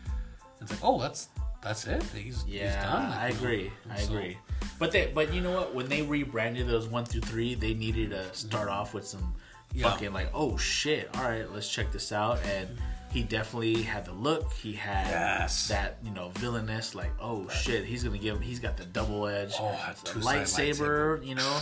[0.61, 1.29] it's like oh that's
[1.63, 3.11] that's it he's he's Yeah, done.
[3.11, 3.71] Like, I agree.
[3.91, 4.39] I so- agree.
[4.79, 5.73] But they, but you know what?
[5.75, 9.35] When they rebranded those one through three, they needed to start off with some
[9.73, 9.89] Yeah.
[9.89, 11.09] fucking like, oh shit!
[11.17, 12.39] All right, let's check this out.
[12.45, 12.69] And
[13.15, 14.53] he definitely had the look.
[14.55, 15.69] He had Yes.
[15.69, 18.41] that you know villainous, like, oh shit, he's gonna give.
[18.41, 21.25] He's got the double edge Oh, two-sided lightsaber.
[21.25, 21.61] You know,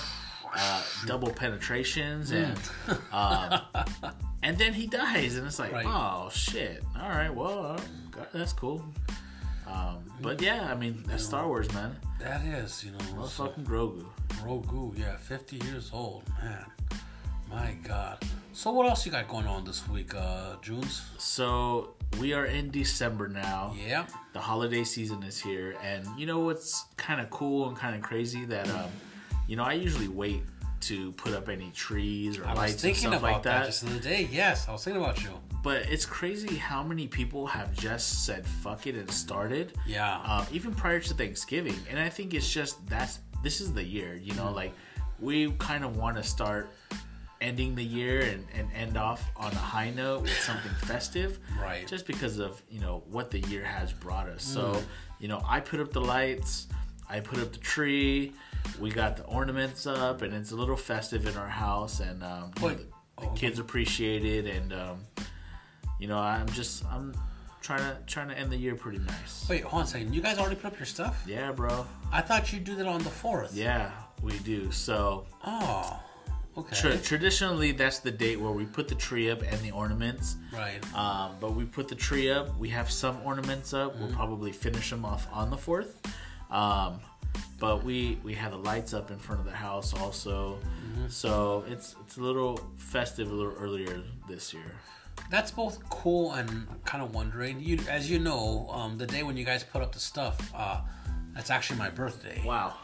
[0.56, 2.56] uh, double penetrations and.
[2.86, 3.12] Mm.
[3.12, 4.12] um,
[4.42, 5.84] and then he dies, and it's like, Right.
[5.86, 6.82] oh shit!
[6.98, 7.80] All right, well, uh,
[8.32, 8.82] that's cool.
[9.66, 11.94] Um, but yeah, I mean, that's Star Wars, man.
[12.18, 14.06] That is, you know, Motherfucking Grogu.
[14.42, 16.64] Grogu, yeah, 50 years old, man.
[17.50, 18.18] My God.
[18.54, 21.02] So what else you got going on this week, uh, Junes?
[21.16, 23.74] So we are in December now.
[23.74, 24.06] Yeah.
[24.34, 28.02] The holiday season is here, and you know what's kind of cool and kind of
[28.02, 28.90] crazy that um,
[29.46, 30.42] you know, I usually wait
[30.82, 33.60] to put up any trees or I was lights and thinking stuff about like that.
[33.60, 33.66] that.
[33.66, 34.28] just the day.
[34.30, 35.30] Yes, I was thinking about you.
[35.62, 39.72] But it's crazy how many people have just said fuck it and started.
[39.86, 40.18] Yeah.
[40.26, 41.76] um, even prior to Thanksgiving.
[41.88, 44.72] And I think it's just that's this is the year, you know, like
[45.20, 46.70] we kind of want to start
[47.42, 51.38] ending the year and, and end off on a high note with something festive.
[51.60, 51.86] Right.
[51.86, 54.44] Just because of, you know, what the year has brought us.
[54.44, 54.54] Mm.
[54.54, 54.82] So,
[55.18, 56.68] you know, I put up the lights,
[57.10, 58.32] I put up the tree,
[58.80, 62.00] we got the ornaments up, and it's a little festive in our house.
[62.00, 64.46] And, um, you know, the, the Oh, kids appreciate it.
[64.46, 65.00] And, um,
[66.00, 67.14] you know, I'm just, I'm
[67.60, 69.46] trying to, trying to end the year pretty nice.
[69.48, 70.14] Wait, hold on a second.
[70.14, 71.22] You guys already put up your stuff?
[71.26, 71.86] Yeah, bro.
[72.12, 73.50] I thought you'd do that on the 4th.
[73.52, 73.90] Yeah,
[74.22, 74.70] we do.
[74.72, 76.01] So Oh,
[76.56, 76.76] okay.
[76.76, 80.36] tra- traditionally, that's the date where we put the tree up and the ornaments.
[80.52, 80.80] Right.
[80.94, 82.56] Um, but we put the tree up.
[82.58, 83.98] We have some ornaments up.
[83.98, 86.00] We'll probably finish them off on the fourth.
[86.50, 87.00] Um,
[87.58, 90.58] but we we have the lights up in front of the house also.
[91.08, 94.72] So it's it's a little festive a little earlier this year.
[95.30, 97.60] That's both cool and kind of wondering.
[97.60, 100.80] You, as you know, um, the day when you guys put up the stuff, uh,
[101.34, 102.42] that's actually my birthday.
[102.44, 102.74] Wow,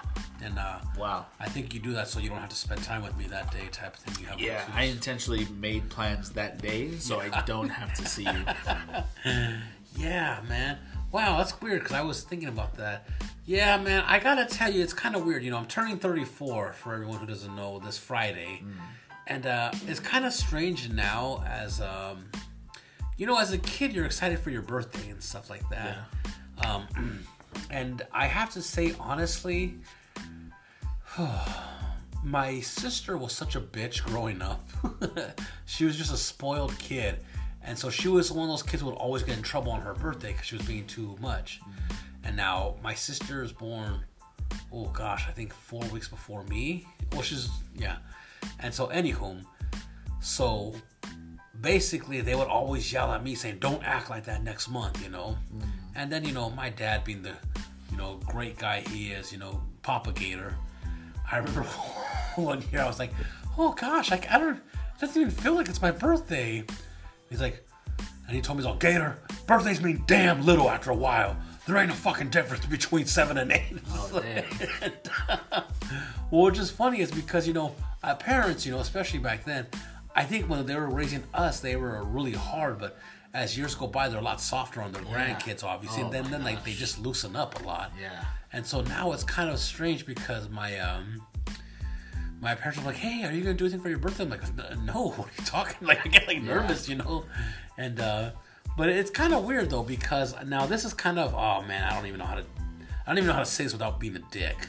[0.42, 1.26] And uh, wow.
[1.38, 3.50] I think you do that so you don't have to spend time with me that
[3.52, 4.22] day, type of thing.
[4.22, 8.24] You have Yeah, I intentionally made plans that day so I don't have to see
[8.24, 8.44] you.
[9.96, 10.78] Yeah, man.
[11.10, 13.08] Wow, that's weird because I was thinking about that.
[13.46, 15.42] Yeah, man, I gotta tell you, it's kind of weird.
[15.42, 18.62] You know, I'm turning 34 for everyone who doesn't know this Friday,
[19.26, 21.42] and uh, it's kind of strange now.
[21.48, 22.26] As um,
[23.16, 25.96] you know, as a kid, you're excited for your birthday and stuff like that.
[26.64, 26.86] Um,
[27.70, 29.76] and I have to say, honestly,
[32.24, 34.68] my sister was such a bitch growing up.
[35.66, 37.20] she was just a spoiled kid.
[37.62, 39.80] And so she was one of those kids who would always get in trouble on
[39.82, 41.60] her birthday because she was being too much.
[42.24, 44.04] And now my sister is born,
[44.72, 46.86] oh gosh, I think four weeks before me.
[47.12, 47.98] Well, she's, yeah.
[48.60, 49.44] And so, anywho,
[50.20, 50.74] so
[51.60, 55.10] basically they would always yell at me saying, don't act like that next month, you
[55.10, 55.36] know?
[55.54, 55.62] Mm.
[55.98, 57.34] And then, you know, my dad being the,
[57.90, 60.54] you know, great guy he is, you know, Papa Gator.
[61.30, 61.62] I remember
[62.36, 63.10] one year I was like,
[63.58, 66.64] oh gosh, I, I don't, it doesn't even feel like it's my birthday.
[67.28, 67.66] He's like,
[68.28, 71.36] and he told me, he's like, Gator, birthdays mean damn little after a while.
[71.66, 73.78] There ain't a fucking difference between seven and eight.
[73.92, 75.64] Oh, damn.
[76.30, 79.66] Well, which is funny is because you know, our parents, you know, especially back then,
[80.14, 82.98] I think when they were raising us, they were really hard, but
[83.34, 86.02] as years go by, they're a lot softer on their grandkids, obviously.
[86.02, 87.92] Oh and then, then like they just loosen up a lot.
[88.00, 88.24] Yeah.
[88.52, 91.22] And so now it's kind of strange because my um
[92.40, 94.42] my parents are like, "Hey, are you gonna do anything for your birthday?" I'm like,
[94.84, 97.24] "No, what are you talking?" Like I get like nervous, you know.
[97.76, 98.30] And uh
[98.76, 101.94] but it's kind of weird though because now this is kind of oh man, I
[101.94, 102.44] don't even know how to
[103.08, 104.68] I don't even know how to say this without being a dick.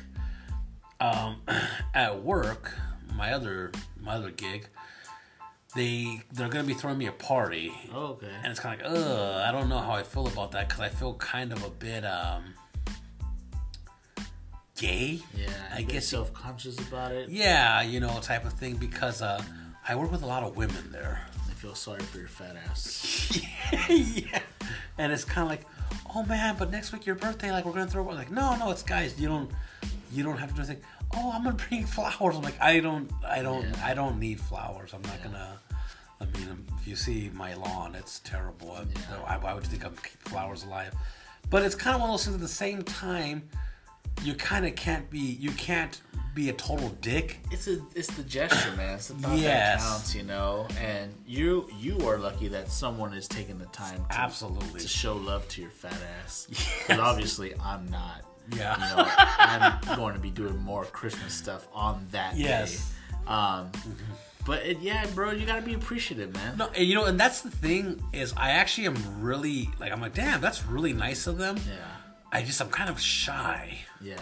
[1.01, 1.41] Um,
[1.93, 2.73] at work,
[3.13, 4.67] my other my other gig,
[5.75, 8.27] they they're gonna be throwing me a party, Oh, okay.
[8.43, 10.82] and it's kind of like, ugh, I don't know how I feel about that because
[10.82, 12.53] I feel kind of a bit um
[14.77, 15.19] gay.
[15.36, 15.47] Yeah.
[15.73, 17.29] I guess self conscious about it.
[17.29, 19.41] Yeah, you know, type of thing because uh,
[19.88, 21.21] I work with a lot of women there.
[21.47, 23.38] I feel sorry for your fat ass.
[23.89, 24.39] yeah,
[24.97, 25.65] and it's kind of like,
[26.15, 28.03] oh man, but next week your birthday, like we're gonna throw.
[28.03, 29.19] Like, no, no, it's guys.
[29.19, 29.51] You don't,
[30.12, 30.84] you don't have to do anything.
[31.15, 32.35] Oh, I'm gonna bring flowers.
[32.35, 33.81] I'm like, I don't, I don't, Yeah.
[33.83, 34.93] I don't need flowers.
[34.93, 35.59] I'm not gonna.
[36.21, 38.77] I mean, um, if you see my lawn, it's terrible.
[38.77, 39.21] Yeah.
[39.25, 40.93] I, why would you think I'm keep flowers alive?
[41.49, 42.35] But it's kind of one of those things.
[42.35, 43.47] At the same time,
[44.23, 45.19] you kind of can't be.
[45.19, 45.99] You can't
[46.35, 47.39] be a total dick.
[47.51, 48.95] It's a it's the gesture, man.
[48.95, 49.81] It's the thought Yes.
[49.83, 50.67] that counts, you know.
[50.79, 54.81] And you you are lucky that someone is taking the time to, Absolutely.
[54.81, 56.47] to show love to your fat ass.
[56.79, 58.25] Because obviously I'm not.
[58.55, 58.75] Yeah.
[58.89, 62.77] You know, I'm going to be doing more Christmas stuff on that Yes.
[62.77, 62.83] day.
[63.27, 63.71] Um,
[64.45, 66.57] but it, yeah, bro, you gotta be appreciative, man.
[66.57, 70.01] No, and you know, and that's the thing is, I actually am really like, I'm
[70.01, 71.57] like, damn, that's really nice of them.
[71.57, 71.75] Yeah,
[72.31, 73.77] I just, I'm kind of shy.
[74.01, 74.17] yeah,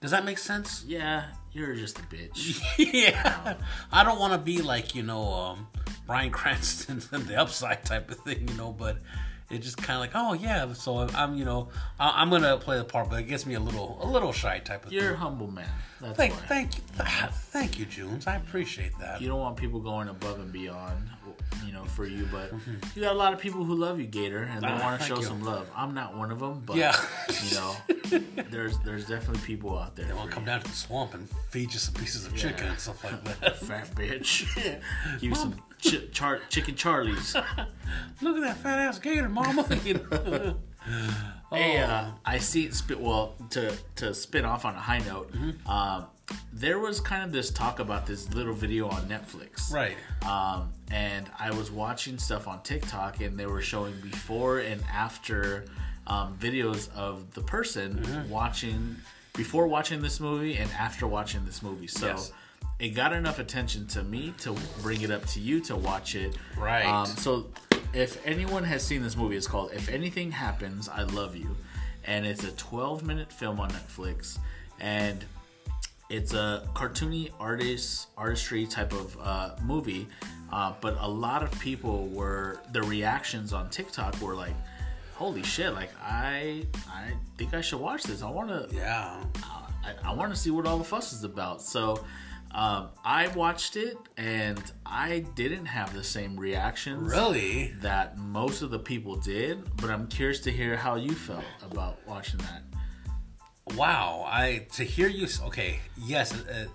[0.00, 0.84] Does that make sense?
[0.86, 1.24] yeah.
[1.52, 2.60] You're just a bitch.
[2.92, 3.54] yeah.
[3.90, 5.66] I don't want to be like, you know, um,
[6.06, 8.98] Bryan Cranston and the upside type of thing, you know, but
[9.50, 10.72] it's just kind of like, oh yeah.
[10.72, 13.54] So I'm, I'm, you know, I, I'm gonna play the part, but it gets me
[13.54, 15.16] a little, a little shy type of You're a thing.
[15.16, 15.68] humble man.
[16.00, 16.40] That's Thank, why.
[16.46, 16.82] thank you,
[17.52, 18.26] thank you, Junes.
[18.26, 19.20] I appreciate that.
[19.20, 21.08] you don't want people going above and beyond,
[21.64, 22.26] you know, for you.
[22.30, 22.52] But
[22.94, 25.06] you got a lot of people who love you, Gator, and they Ah, want to
[25.06, 25.22] show you.
[25.24, 25.68] some love.
[25.74, 26.96] I'm not one of them, but Yeah.
[27.44, 27.76] you know,
[28.50, 30.06] there's there's definitely people out there.
[30.10, 30.48] I want to come you.
[30.48, 33.56] down to the swamp and feed you some pieces of chicken and stuff like that.
[33.58, 34.46] Fat bitch.
[35.20, 37.34] Give you some ch- char- chicken Charlies.
[38.20, 39.66] Look at that fat ass gator, mama.
[39.84, 40.56] You know?
[41.52, 42.70] Hey, uh, I see.
[42.70, 45.32] Spit well to to spin off on a high note.
[45.32, 45.68] Mm-hmm.
[45.68, 46.06] Um,
[46.52, 49.96] there was kind of this talk about this little video on Netflix, Right.
[50.26, 55.66] Um, and I was watching stuff on TikTok, and they were showing before and after
[56.06, 58.30] um, videos of the person Mm-hmm.
[58.30, 58.96] watching
[59.34, 61.86] before watching this movie and after watching this movie.
[61.86, 62.06] So.
[62.06, 62.32] Yes.
[62.78, 66.36] It got enough attention to me to bring it up to you to watch it.
[66.58, 66.84] Right.
[66.84, 67.46] Um, so,
[67.94, 71.56] if anyone has seen this movie, it's called "If Anything Happens, I Love You,"
[72.04, 74.38] and it's a 12-minute film on Netflix,
[74.78, 75.24] and
[76.08, 80.06] it's a cartoony artist artistry type of uh, movie.
[80.52, 84.54] Uh, but a lot of people were the reactions on TikTok were like,
[85.14, 85.74] "Holy shit!
[85.74, 88.22] Like I, I think I should watch this.
[88.22, 89.24] I want to." Yeah.
[89.84, 91.62] I, I want to see what all the fuss is about.
[91.62, 92.04] So
[92.52, 97.74] um, I watched it and I didn't have the same reactions Really?
[97.80, 99.58] that most of the people did.
[99.76, 102.62] But I'm curious to hear how you felt about watching that.
[103.74, 104.24] Wow.
[104.26, 105.26] I to hear you.
[105.46, 105.80] Okay.
[105.96, 106.32] Yes.
[106.32, 106.66] Uh,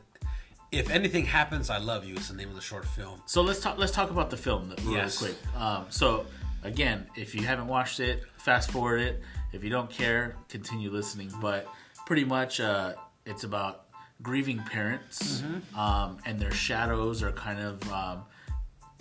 [0.71, 2.15] if anything happens, I love you.
[2.15, 3.21] Is the name of the short film.
[3.25, 3.77] So let's talk.
[3.77, 5.17] Let's talk about the film real Yes.
[5.17, 5.35] quick.
[5.57, 6.25] Um, so
[6.63, 9.21] again, if you haven't watched it, fast forward it.
[9.53, 11.31] If you don't care, continue listening.
[11.41, 11.67] But
[12.05, 12.93] pretty much, uh,
[13.25, 13.85] it's about
[14.21, 15.43] grieving parents,
[15.75, 18.23] um, and their shadows are kind of um,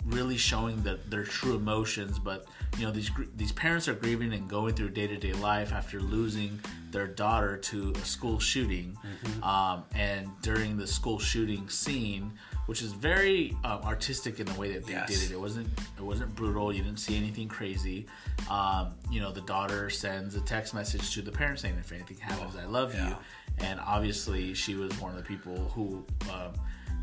[0.05, 2.17] really showing the, their true emotions.
[2.19, 2.45] But
[2.77, 5.99] you know, these these parents are grieving and going through day to day life after
[5.99, 6.59] losing
[6.91, 8.97] their daughter to a school shooting.
[9.43, 12.33] Um, and during the school shooting scene,
[12.65, 15.07] which is very um, artistic in the way that they Yes.
[15.09, 16.73] did it, it wasn't it wasn't brutal.
[16.73, 18.07] You didn't see anything crazy.
[18.49, 22.17] Um, you know, the daughter sends a text message to the parents saying, "If anything
[22.17, 23.15] happens, I love you."
[23.59, 26.53] And obviously, she was one of the people who, um,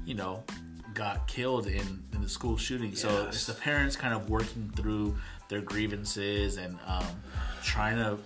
[0.04, 0.42] you know,
[0.94, 2.94] got killed in, in the school shooting.
[2.94, 5.16] So it's the parents kind of working through
[5.48, 7.05] their grievances and um,
[7.62, 8.18] trying to,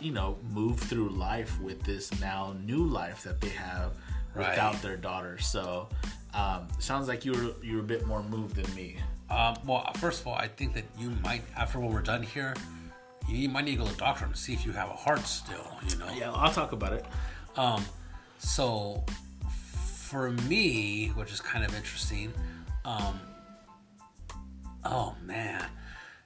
[0.00, 3.92] you know, move through life with this now new life that they have
[4.34, 4.50] Right.
[4.50, 5.38] without their daughter.
[5.38, 5.88] So
[6.34, 8.98] um, sounds like you were you were a bit more moved than me.
[9.30, 12.54] Um, well, first of all, I think that you might, after when we're done here,
[13.28, 15.20] you might need to go to the doctor and see if you have a heart
[15.26, 15.66] still.
[15.88, 16.08] You know.
[16.14, 17.04] Yeah, I'll talk about it.
[17.56, 17.84] Um,
[18.38, 19.04] so
[20.08, 22.32] for me, which is kind of interesting,
[22.86, 23.20] um,
[24.82, 25.66] oh man,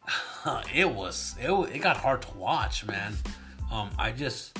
[0.74, 3.14] it was it, it got hard to watch, man.
[3.72, 4.56] Um, I just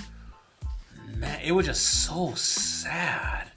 [1.19, 3.53] man, it was just so sad.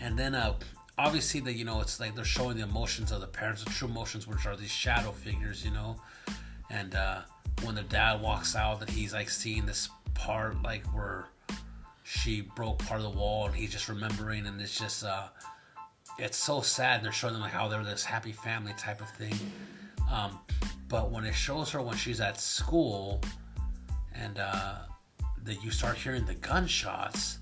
[0.00, 0.54] And then uh,
[0.96, 3.88] obviously that you know it's like they're showing the emotions of the parents, the true
[3.88, 6.00] emotions, which are these shadow figures, you know.
[6.70, 7.22] And uh,
[7.64, 11.26] when the dad walks out, that he's like seeing this part like where
[12.10, 15.28] she broke part of the wall, and he's just remembering, and it's just uh,
[16.18, 16.96] it's so sad.
[16.96, 19.34] And they're showing them like how they're this happy family type of thing.
[20.10, 20.40] Um,
[20.88, 23.20] but when it shows her when she's at school,
[24.12, 24.74] and uh,
[25.44, 27.38] that you start hearing the gunshots,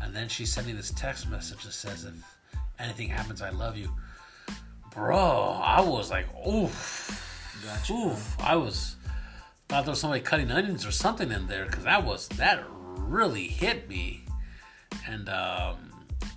[0.00, 2.14] and then she's sending this text message that says, "If
[2.78, 3.90] anything happens, I love you."
[4.94, 7.92] Bro, I was like, oof, Gotcha.
[7.94, 8.36] oof.
[8.38, 8.96] I was
[9.68, 12.62] thought there was somebody cutting onions or something in there because that was that
[12.96, 14.24] really hit me,
[15.06, 15.92] and um,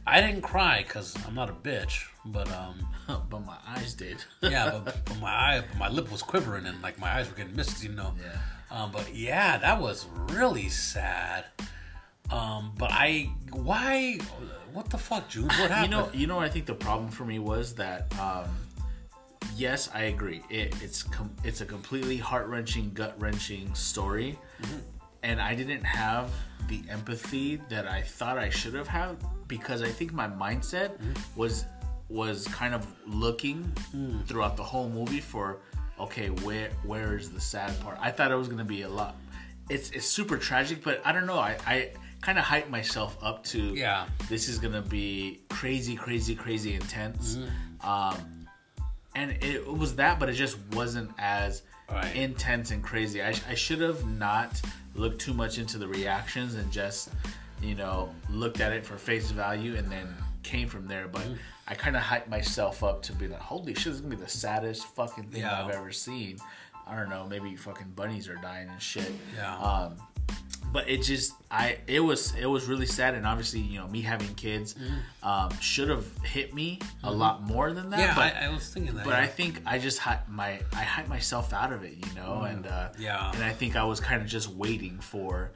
[0.08, 2.88] I didn't cry because I'm not a bitch, but um,
[3.30, 4.24] but my eyes did.
[4.42, 7.36] yeah, but, but my eye, but my lip was quivering and like my eyes were
[7.36, 8.14] getting misty, you know.
[8.20, 8.40] Yeah.
[8.78, 11.46] Um, but yeah, that was really sad.
[12.32, 14.18] Um, but I, why,
[14.74, 15.46] what the fuck, June?
[15.46, 15.84] What happened?
[15.84, 16.40] You know, you know.
[16.40, 18.12] I think the problem for me was that.
[18.20, 18.46] Um,
[19.56, 20.42] yes, I agree.
[20.50, 24.78] It, it's com- it's a completely heart wrenching, gut wrenching story, Mm-hmm.
[25.26, 26.28] And I didn't have
[26.68, 31.40] the empathy that I thought I should have had because I think my mindset Mm-hmm.
[31.42, 31.66] was
[32.10, 33.60] was kind of looking
[33.96, 34.26] Mm.
[34.28, 35.46] throughout the whole movie for
[36.06, 37.98] okay, where where is the sad part?
[38.00, 39.16] I thought it was gonna be a lot.
[39.70, 41.40] It's it's super tragic, but I don't know.
[41.40, 41.78] I I
[42.22, 44.06] kind of hyped myself up to Yeah.
[44.30, 47.26] this is gonna be crazy, crazy, crazy intense.
[47.38, 47.90] Mm-hmm.
[47.94, 48.18] Um,
[49.16, 52.16] and it was that, but it just wasn't as Right.
[52.16, 53.22] intense and crazy.
[53.22, 54.60] I, I should have not
[54.96, 57.10] looked too much into the reactions and just,
[57.62, 60.08] you know, looked at it for face value and then
[60.44, 61.08] came from there.
[61.08, 61.34] But Mm-hmm.
[61.68, 64.22] I kind of hyped myself up to be like, holy shit, this is gonna be
[64.22, 65.64] the saddest fucking thing Yeah.
[65.66, 66.38] I've ever seen.
[66.88, 69.12] I don't know, maybe fucking bunnies are dying and shit.
[69.36, 69.58] Yeah.
[69.58, 69.96] Um,
[70.76, 74.02] but it just I it was it was really sad and obviously you know me
[74.02, 74.76] having kids
[75.24, 78.00] um, should have hit me a lot more than that.
[78.00, 78.20] Mm-hmm.
[78.20, 79.06] yeah, but I, I was thinking that.
[79.06, 79.22] but yeah.
[79.26, 82.68] I think I just had my I hyped myself out of it, you know, and
[82.68, 83.00] uh, Mm.
[83.00, 83.32] Yeah.
[83.34, 85.52] and I think I was kind of just waiting for,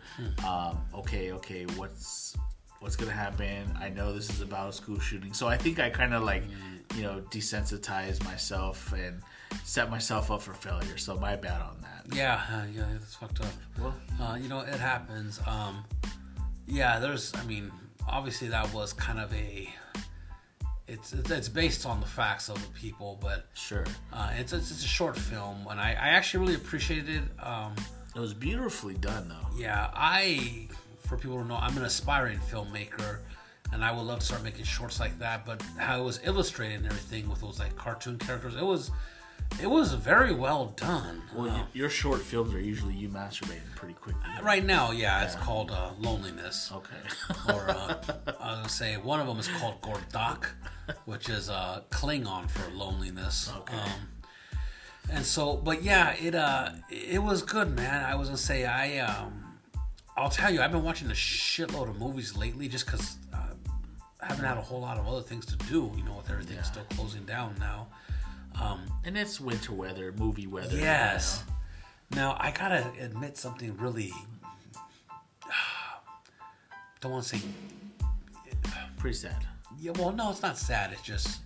[0.48, 2.36] um, okay, okay, what's
[2.80, 3.78] what's gonna happen?
[3.80, 6.44] I know this is about a school shooting, so I think I kind of like,
[6.50, 6.98] Mm.
[6.98, 9.22] you know, desensitized myself and
[9.66, 10.98] set myself up for failure.
[10.98, 11.99] So my bad on that.
[12.14, 13.48] Yeah, uh, yeah, that's fucked up.
[13.80, 15.40] Well, Uh, you know, it happens.
[15.48, 15.84] Um,
[16.68, 17.34] yeah, there's.
[17.36, 17.72] I mean,
[18.08, 19.70] obviously that was kind of a.
[20.88, 24.84] It's it's based on the facts of the people, but sure, uh, it's, it's it's
[24.84, 27.24] a short film, and I, I actually really appreciated it.
[27.46, 27.76] Um,
[28.16, 29.48] it was beautifully done though.
[29.56, 30.68] yeah, I
[31.08, 33.20] for people to know, I'm an aspiring filmmaker,
[33.72, 35.46] and I would love to start making shorts like that.
[35.46, 38.90] But how it was illustrated and everything with those like cartoon characters, it was
[39.62, 41.22] it was very well done.
[41.36, 44.22] Well, Uh, your short films are usually you masturbating pretty quickly.
[44.42, 46.72] right now, yeah, it's called uh, loneliness.
[46.74, 47.02] Okay.
[47.54, 47.96] or uh,
[48.40, 50.46] I was gonna say one of them is called Gordak,
[51.06, 53.52] which is uh, Klingon for loneliness.
[53.58, 53.76] Okay.
[53.78, 53.92] Um,
[55.12, 58.06] and so, but yeah, it uh, it was good, man.
[58.06, 59.44] I was gonna say I um,
[60.16, 63.38] I'll tell you, I've been watching a shitload of movies lately, just because uh,
[64.22, 65.92] I haven't had a whole lot of other things to do.
[65.98, 66.62] You know, with everything Yeah.
[66.64, 67.88] still closing down now.
[68.60, 70.76] Um, and it's winter weather, movie weather.
[70.76, 71.44] you Yes.
[72.12, 72.18] know.
[72.18, 74.12] Now I gotta admit something really.
[77.02, 77.42] Don't want to say.
[78.98, 79.46] Pretty sad.
[79.80, 80.92] Yeah, well, no, it's not sad.
[80.92, 81.40] It's just,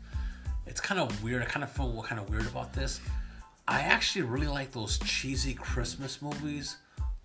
[0.66, 1.44] it's kind of weird.
[1.44, 3.00] I kind of feel what kind of weird about this.
[3.68, 6.78] I actually really like those cheesy Christmas movies,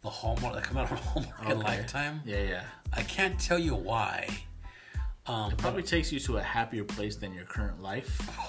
[0.02, 2.20] the Hallmark that come out on Hallmark and Lifetime.
[2.26, 2.64] Yeah, yeah.
[2.92, 4.28] I can't tell you why.
[5.28, 8.28] Um, Probably takes you to a happier place than your current life.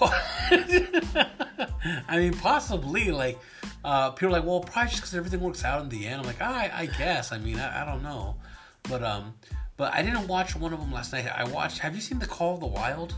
[2.08, 3.38] I mean, possibly like
[3.84, 6.20] uh, people are like, well, probably just because everything works out in the end.
[6.20, 7.32] I'm like, I, I guess.
[7.32, 8.36] I mean, I, I don't know,
[8.84, 9.34] but um,
[9.76, 11.26] but I didn't watch one of them last night.
[11.26, 11.78] I watched.
[11.78, 13.14] Have you seen The Call of the Wild?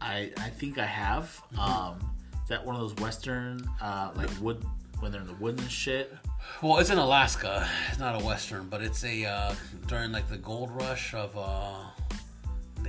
[0.00, 1.42] I I think I have.
[1.52, 1.60] Mm-hmm.
[1.60, 4.64] Um, is that one of those western uh like wood
[5.00, 6.14] when they're in the woods and shit?
[6.62, 7.68] Well, it's in Alaska.
[7.88, 9.54] It's not a western, but it's a uh,
[9.86, 11.90] during like the gold rush of uh,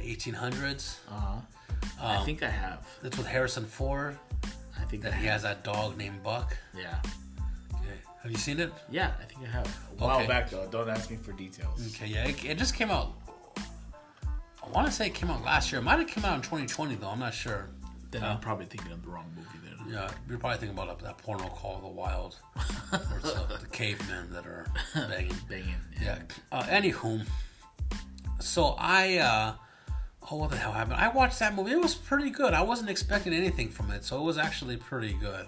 [0.02, 0.98] the 1800s.
[1.10, 1.36] Uh huh.
[2.02, 2.86] I think I have.
[3.02, 4.18] That's with Harrison Ford.
[4.80, 5.34] I think That I he have.
[5.34, 6.56] has that dog named Buck.
[6.78, 7.00] Yeah.
[7.76, 7.98] Okay.
[8.24, 8.72] Have you seen it?
[8.90, 9.68] Yeah, I think I have.
[9.68, 10.28] A while Okay.
[10.28, 10.68] back though.
[10.72, 11.80] Don't ask me for details.
[11.96, 13.14] Okay, yeah, it, it just came out.
[14.64, 15.82] I want to say it came out last year.
[15.82, 17.10] It might have come out in 2020 though.
[17.10, 17.70] I'm not sure.
[18.12, 19.92] Then Uh, I'm probably thinking of the wrong movie then.
[19.94, 22.36] Yeah, you're probably thinking about that porno called The Wild,
[22.90, 25.36] where it's uh, the cavemen that are banging.
[25.50, 25.76] Banging.
[26.02, 26.20] Yeah.
[26.52, 27.26] Uh, anywho,
[28.40, 29.54] so I, uh,
[30.30, 30.96] oh, what the hell happened?
[30.96, 31.72] I watched that movie.
[31.72, 32.54] It was pretty good.
[32.54, 35.48] I wasn't expecting anything from it, so it was actually pretty good.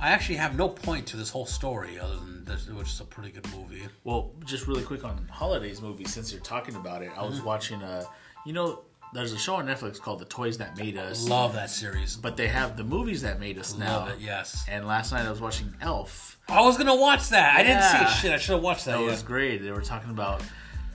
[0.00, 3.00] I actually have no point to this whole story other than this, it was just
[3.02, 3.82] a pretty good movie.
[4.04, 7.30] Well, just really quick on holidays movies, since you're talking about it, I Mm-hmm.
[7.30, 8.04] was watching uh
[8.46, 8.80] you know
[9.12, 12.16] there's a show on Netflix called The Toys That Made Us, Love that series.
[12.16, 13.98] but they have the movies that made us now.
[13.98, 14.20] Love it.
[14.20, 14.64] Yes.
[14.68, 16.38] And last night I was watching Elf.
[16.48, 17.56] I was gonna watch that.
[17.58, 18.06] I didn't see Yeah.
[18.06, 18.92] Shit, I should have watched that.
[18.96, 19.10] That yeah.
[19.10, 19.58] was great.
[19.62, 20.42] They were talking about.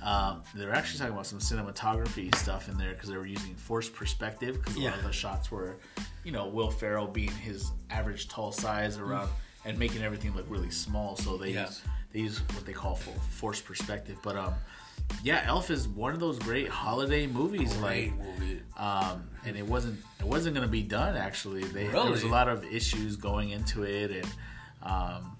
[0.05, 3.55] Um, they were actually talking about some cinematography stuff in there because they were using
[3.55, 5.77] forced perspective because a lot of the shots were,
[6.23, 9.29] you know, Will Ferrell being his average tall size around
[9.65, 11.15] and making everything look really small.
[11.15, 11.65] So they Yeah.
[11.65, 11.81] use
[12.13, 14.17] they use what they call forced perspective.
[14.23, 14.53] But um,
[15.23, 17.73] yeah, Elf is one of those great holiday movies.
[17.77, 18.61] Great Like movie.
[18.77, 21.63] um, and it wasn't it wasn't going to be done actually.
[21.63, 24.27] They, There was a lot of issues going into it and
[24.83, 25.35] um,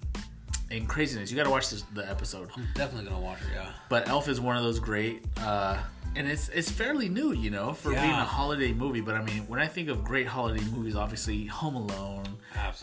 [0.70, 1.30] and craziness.
[1.30, 2.50] You got to watch this, the episode.
[2.56, 3.48] I'm definitely gonna watch it.
[3.54, 3.70] Yeah.
[3.88, 5.78] But Elf is one of those great, uh,
[6.16, 9.00] and it's it's fairly new, you know, for being a holiday movie.
[9.00, 12.24] But I mean, when I think of great holiday movies, obviously Home Alone,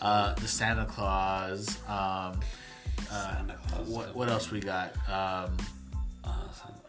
[0.00, 1.78] uh, The Santa Claus.
[1.88, 2.40] Um,
[3.10, 3.88] Santa Claus.
[3.88, 4.92] what what else we got?
[5.08, 5.56] Um,
[6.24, 6.30] Uh,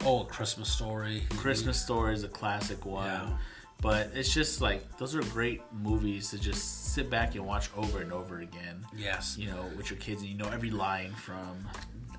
[0.05, 1.23] oh, A Christmas Story.
[1.31, 3.05] Christmas Story is a classic one.
[3.07, 3.37] Yeah.
[3.82, 8.01] But it's just like those are great movies to just sit back and watch over
[8.01, 8.84] and over again.
[8.95, 9.38] Yes.
[9.38, 11.67] You know, with your kids, and you know every line from.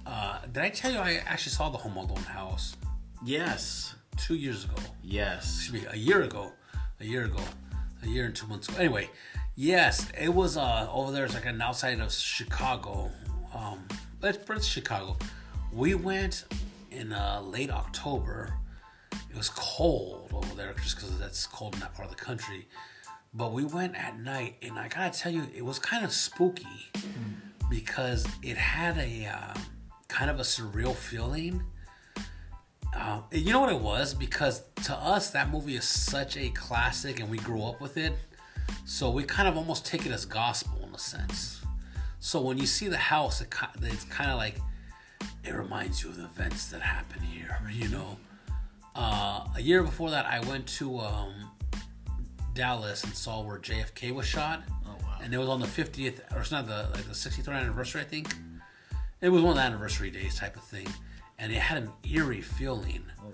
[0.05, 2.77] Uh, did I tell you I actually saw the Home Alone house
[3.25, 4.75] Yes, two years ago?
[5.03, 5.57] yes.
[5.57, 6.53] Excuse me, a year ago.
[7.01, 7.41] A year ago.
[8.03, 8.79] A year and two months ago.
[8.79, 9.11] Anyway,
[9.57, 11.25] yes, it was uh, over there.
[11.25, 13.11] It's like an outside of Chicago.
[13.55, 13.85] Um,
[14.21, 15.17] but it's Chicago.
[15.73, 16.45] We went
[16.91, 18.55] in uh, late October.
[19.31, 22.67] It was cold over there just because that's cold in that part of the country.
[23.35, 26.91] But we went at night, and I gotta tell you, it was kind of spooky
[27.69, 29.55] because it had a uh,
[30.09, 31.63] kind of a surreal feeling.
[32.95, 34.15] Um, you know what it was?
[34.15, 38.15] Because to us, that movie is such a classic, and we grew up with it.
[38.85, 41.61] So we kind of almost take it as gospel in a sense.
[42.21, 43.53] So when you see the house, it,
[43.83, 44.57] it's kind of like
[45.45, 47.61] it reminds you of the events that happened here.
[47.71, 48.17] You know,
[48.97, 51.33] uh, a year before that, I went to um,
[52.55, 55.19] Dallas and saw where JFK was shot, Oh wow.
[55.23, 58.05] and it was on the 50th, or it's not the like the 63rd anniversary, I
[58.05, 58.35] think.
[59.21, 60.87] It was one of the anniversary days type of thing,
[61.39, 63.03] and it had an eerie feeling.
[63.23, 63.33] Oh.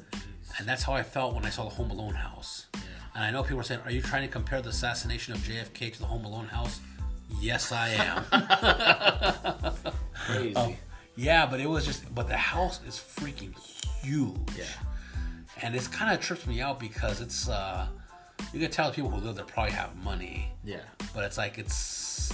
[0.58, 2.66] And that's how I felt when I saw the Home Alone house.
[3.14, 5.92] And I know people are saying, "Are you trying to compare the assassination of JFK
[5.92, 6.80] to the Home Alone house?"
[7.40, 8.24] Yes, I am.
[10.26, 10.78] Crazy.
[11.16, 13.54] yeah, but it was just, but the house is freaking
[14.02, 14.36] huge.
[14.56, 14.64] Yeah.
[15.60, 17.86] And it's kind of trips me out because it's, uh,
[18.52, 20.80] you can tell the people who live there probably have money, Yeah.
[21.14, 22.32] but it's like it's,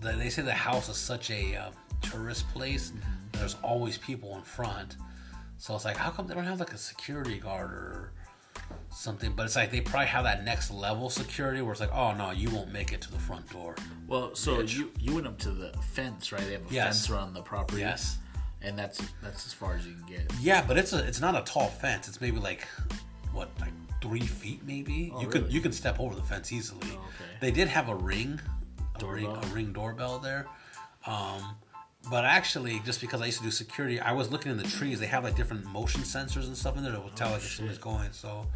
[0.00, 1.70] the, they say the house is such a uh,
[2.02, 2.92] tourist place.
[3.32, 4.96] There's always people in front,
[5.58, 8.12] so it's like, how come they don't have like a security guard or
[8.90, 9.32] something?
[9.36, 12.30] But it's like they probably have that next level security where it's like, oh no,
[12.30, 13.74] you won't make it to the front door.
[14.06, 16.42] Well, so you you went up to the fence, right?
[16.44, 16.84] They have a Yes.
[17.06, 17.80] fence around the property.
[17.80, 18.18] Yes.
[18.64, 20.32] And that's that's as far as you can get.
[20.40, 22.08] Yeah, but it's a it's not a tall fence.
[22.08, 22.66] It's maybe like
[23.32, 25.12] what like three feet maybe.
[25.20, 26.80] you could you can step over the fence easily.
[26.92, 27.30] Oh, okay.
[27.40, 28.40] They did have a ring,
[29.00, 29.42] a ring, Doorbell?
[29.42, 30.46] a ring doorbell there.
[31.06, 31.56] Um,
[32.10, 35.00] but actually, just because I used to do security, I was looking in the trees.
[35.00, 37.50] They have like different motion sensors and stuff in there that will tell like if
[37.50, 38.12] somebody's going.
[38.12, 38.46] So,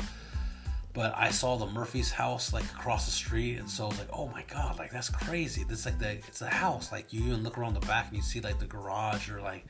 [0.98, 4.08] but I saw the Murphy's house like across the street, and so I was like,
[4.12, 5.62] oh my god, like that's crazy.
[5.62, 6.90] This like the it's a house.
[6.90, 9.64] Like you even look around the back and you see like the garage or like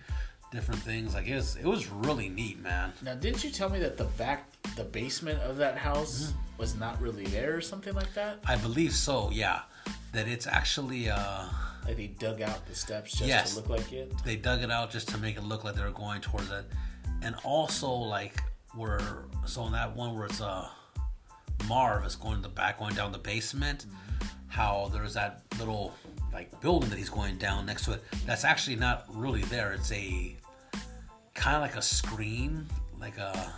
[0.53, 1.13] different things.
[1.13, 2.95] Like it was it was really neat, man.
[3.03, 6.63] Now, didn't you tell me that the back, the basement of that house Mm-hmm.
[6.63, 8.39] was not really there or something like that?
[8.47, 9.29] I believe so.
[9.31, 9.61] Yeah,
[10.15, 11.45] that it's actually uh
[11.85, 13.51] Like they dug out the steps just Yes.
[13.51, 14.11] to look like it.
[14.25, 16.65] they dug it out just to make it look like they were going towards it,
[17.21, 18.43] and also like
[18.75, 20.67] where so in that one where it's uh
[21.67, 23.87] Marv is going to the back going down the basement,
[24.49, 25.95] how there's that little
[26.33, 28.05] like building that he's going down next to it.
[28.27, 29.73] That's actually not really there.
[29.73, 30.37] It's a
[31.35, 32.67] kind of like a screen,
[33.01, 33.53] like a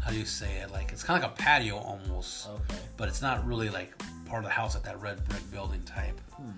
[0.00, 0.70] how do you say it?
[0.72, 2.48] Like it's kind of like a patio almost.
[2.48, 2.80] Okay.
[2.96, 3.96] but it's not really like
[4.26, 6.18] part of the house, like that red brick building type.
[6.32, 6.50] Hmm.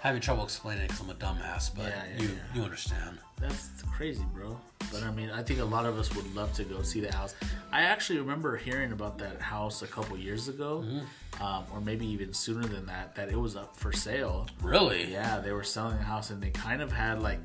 [0.00, 2.34] Having trouble explaining it because I'm a dumbass, but Yeah, yeah, you yeah.
[2.54, 3.18] you understand.
[3.38, 4.58] That's crazy, bro.
[4.90, 7.12] But I mean, I think a lot of us would love to go see the
[7.12, 7.34] house.
[7.70, 11.42] I actually remember hearing about that house a couple years ago, Mm-hmm.
[11.42, 14.46] um, or maybe even sooner than that, that it was up for sale.
[14.62, 15.10] Really?
[15.12, 17.40] Yeah, they were selling the house and they kind of had like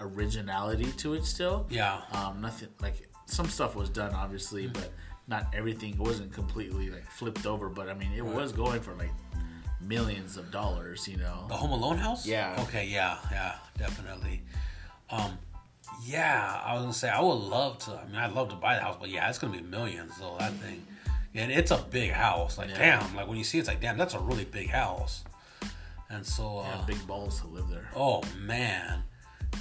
[0.00, 1.66] originality to it still.
[1.70, 2.00] Yeah.
[2.12, 4.72] Um, nothing like some stuff was done obviously, Mm-hmm.
[4.72, 4.92] but
[5.26, 7.68] not everything wasn't completely like flipped over.
[7.68, 9.10] But I mean, it was going for like
[9.88, 11.46] millions of dollars, you know.
[11.48, 12.26] The Home Alone house?
[12.26, 12.54] Yeah.
[12.68, 14.42] Okay, yeah, yeah, definitely.
[15.10, 15.38] Um,
[16.04, 17.92] yeah, I was gonna say I would love to.
[17.92, 20.36] I mean, I'd love to buy the house, but yeah, it's gonna be millions though.
[20.38, 20.86] That thing,
[21.34, 22.58] and it's a big house.
[22.58, 22.98] Like, Yeah.
[23.00, 25.24] damn, like when you see it, it's like, damn, that's a really big house.
[26.10, 27.88] And so, uh, Yeah, big balls to live there.
[27.96, 29.02] oh man,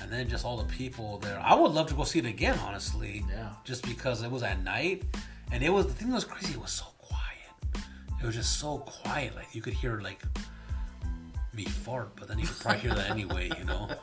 [0.01, 1.39] and then just all the people there.
[1.39, 3.25] I would love to go see it again, honestly.
[3.29, 3.49] Yeah.
[3.63, 5.03] Just because it was at night,
[5.51, 6.53] and it was the thing that was crazy.
[6.53, 6.85] It was so
[8.27, 9.35] was just so quiet.
[9.35, 10.21] Like you could hear like
[11.53, 13.49] me fart, but then you could probably hear that anyway.
[13.57, 13.89] You know.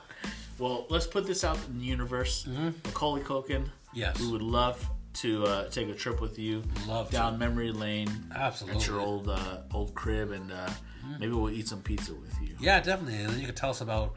[0.57, 2.47] Well, let's put this out in the universe.
[2.47, 3.65] Macaulay Culkin.
[3.93, 4.21] Yes.
[4.21, 7.39] We would love to uh, take a trip with you Love down to.
[7.41, 8.81] memory lane Absolutely.
[8.81, 10.71] at your old uh, old crib, and uh,
[11.19, 12.55] maybe we'll eat some pizza with you.
[12.61, 13.19] Yeah, definitely.
[13.19, 14.15] And then you could tell us about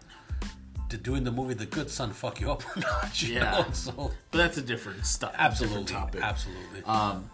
[1.01, 3.19] doing the movie The Good Son fuck you up or not.
[3.19, 3.51] You Yeah.
[3.51, 3.65] Know?
[3.73, 5.33] So But that's a different stuff.
[5.35, 6.21] absolutely, Different topic.
[6.21, 6.83] absolutely.
[6.85, 7.31] Um,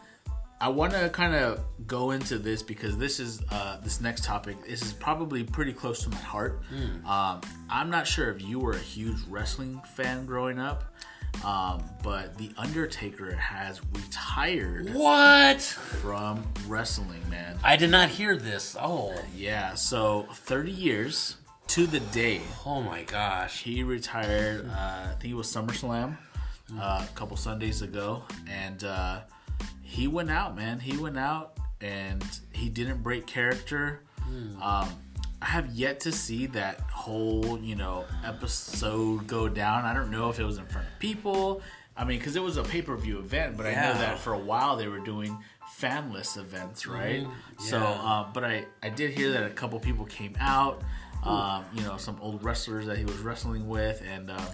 [0.64, 4.66] I want to kind of go into this because this is uh, this next topic.
[4.66, 6.62] This is probably pretty close to my heart.
[7.06, 10.86] Um, I'm not sure if you were a huge wrestling fan growing up,
[11.44, 15.62] um, but the Undertaker has retired what?
[15.62, 17.30] from wrestling.
[17.30, 18.78] Man, I did not hear this.
[18.80, 19.74] Oh, yeah.
[19.74, 21.36] So 30 years
[21.68, 23.64] to the day oh my gosh.
[23.64, 24.66] he retired.
[24.70, 26.16] Uh, I think it was SummerSlam
[26.80, 29.20] uh, a couple Sundays ago, and uh,
[29.94, 30.80] he went out, man.
[30.80, 34.02] He went out, and he didn't break character.
[34.62, 34.90] Um,
[35.42, 39.86] I have yet to see that whole, you know, episode go down.
[39.86, 41.62] I don't know if it was in front of people.
[41.96, 44.34] I mean, because it was a pay per view event, but I know that for
[44.34, 45.38] a while they were doing
[45.80, 47.28] fanless events, right?
[47.60, 47.86] So, Yeah.
[47.86, 50.82] uh, but I I did hear that a couple people came out.
[51.24, 54.46] Um, you know, some old wrestlers that he was wrestling with, and uh,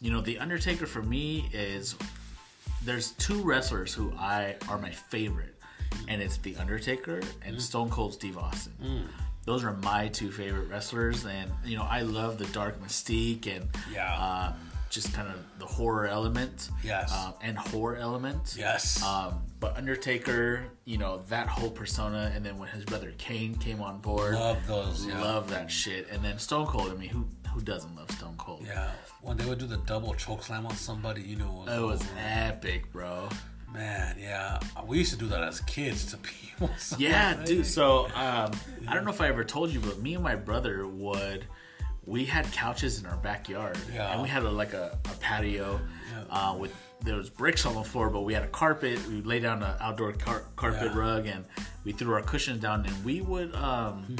[0.00, 1.96] you know, the Undertaker for me is
[2.84, 5.54] there's two wrestlers who I are my favorite,
[6.08, 9.08] and it's the Undertaker and Stone Cold Steve Austin.
[9.44, 13.68] Those are my two favorite wrestlers, and you know, I love the dark mystique and
[13.92, 14.14] Yeah.
[14.14, 14.52] uh,
[14.90, 17.12] just kind of the horror element, Yes.
[17.12, 19.02] um, and horror element, Yes.
[19.02, 23.80] um, but Undertaker, you know that whole persona, and then when his brother Kane came
[23.82, 25.04] on board, Love those.
[25.06, 25.20] Yeah.
[25.20, 26.08] love that shit.
[26.10, 26.90] And then Stone Cold.
[26.90, 28.64] I mean, who who doesn't love Stone Cold?
[28.66, 28.90] Yeah.
[29.22, 32.10] When they would do the double choke slam on somebody, you know, It was over.
[32.18, 33.28] epic, bro.
[33.72, 34.16] man.
[34.20, 36.70] Yeah, we used to do that as kids to people.
[36.98, 37.66] Yeah, dude.
[37.66, 38.50] So um,
[38.88, 41.46] I don't know if I ever told you, but me and my brother would.
[42.06, 44.12] We had couches in our backyard, Yeah.
[44.12, 45.80] and we had a, like a, a patio
[46.28, 48.98] uh, with there was bricks on the floor, but we had a carpet.
[49.08, 50.98] We laid down an outdoor car- carpet Yeah.
[50.98, 51.46] rug, and
[51.84, 54.16] we threw our cushions down, and we would um,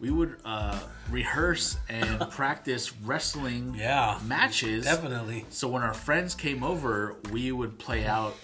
[0.00, 0.78] we would uh,
[1.10, 4.18] rehearse and practice wrestling Yeah.
[4.24, 4.84] matches.
[4.84, 5.44] Definitely.
[5.50, 8.36] So when our friends came over, we would play out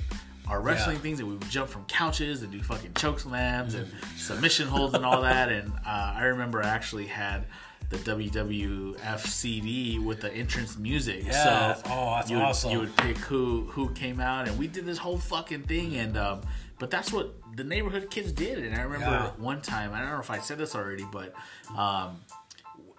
[0.48, 1.02] our wrestling Yeah.
[1.02, 4.94] things, and we would jump from couches and do fucking choke slams and submission holds
[4.94, 5.50] and all that.
[5.50, 7.46] And uh, I remember I actually had
[7.90, 11.22] the WWF CD with the entrance music.
[11.24, 11.82] Yes.
[11.82, 12.70] So Oh, that's you would, awesome.
[12.72, 15.94] You would pick who who came out, and we did this whole fucking thing.
[15.96, 16.40] And um,
[16.84, 18.58] but that's what the neighborhood kids did.
[18.58, 19.30] And I remember Yeah.
[19.42, 21.32] one time, I don't know if I said this already, but
[21.74, 22.20] um,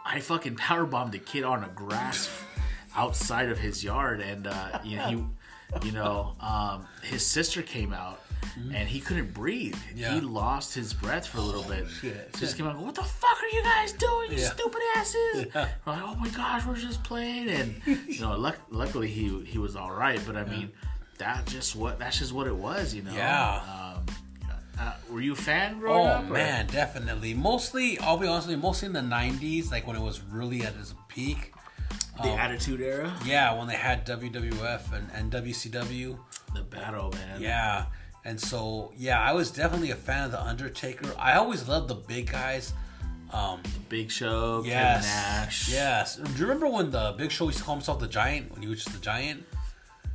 [0.03, 2.27] I fucking power bombed a kid on a grass
[2.95, 5.07] outside of his yard, and uh, you know,
[5.81, 8.21] he, you know, um, his sister came out.
[8.73, 9.75] And he couldn't breathe.
[9.95, 10.13] Yeah.
[10.13, 11.87] He lost his breath for a little bit.
[11.89, 12.31] shit.
[12.37, 12.77] Just came out.
[12.77, 14.31] What the fuck are you guys doing?
[14.31, 14.49] You Yeah.
[14.51, 15.45] stupid asses!
[15.53, 15.67] Yeah.
[15.85, 19.57] We're like, oh my gosh, we're just playing, and you know, luck- luckily he he
[19.57, 20.21] was all right.
[20.25, 20.71] But I mean,
[21.17, 23.13] that just what that's just what it was, you know.
[23.13, 23.61] Yeah.
[23.97, 24.05] Um,
[24.77, 26.23] uh, were you a fan growing Oh up?
[26.29, 27.33] or- man, definitely.
[27.33, 30.63] Mostly, I'll be honest with you, mostly in the '90s, like when it was really
[30.63, 31.53] at its peak.
[32.21, 36.17] the Attitude Era, Yeah, when they had WWF and, and WCW.
[36.53, 37.41] the battle, man.
[37.41, 37.85] Yeah.
[38.23, 41.13] And so, yeah, I was definitely a fan of The Undertaker.
[41.19, 42.73] I always loved the big guys.
[43.33, 45.05] Um, Big Show, yes.
[45.05, 45.69] Kevin Nash.
[45.71, 46.15] Yes.
[46.15, 48.51] Do you remember when the Big Show used to call himself the Giant?
[48.51, 49.43] When he was just the Giant?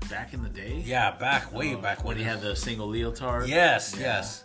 [0.09, 0.83] Back in the day.
[0.85, 3.49] Yeah, back, way back when he had the single leotard.
[3.49, 4.03] Yes, Yeah.
[4.19, 4.45] yes.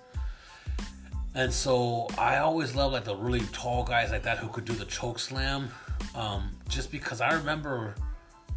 [1.34, 4.74] And so I always loved like the really tall guys like that who could do
[4.74, 5.70] the choke slam.
[6.16, 7.96] Um, just because I remember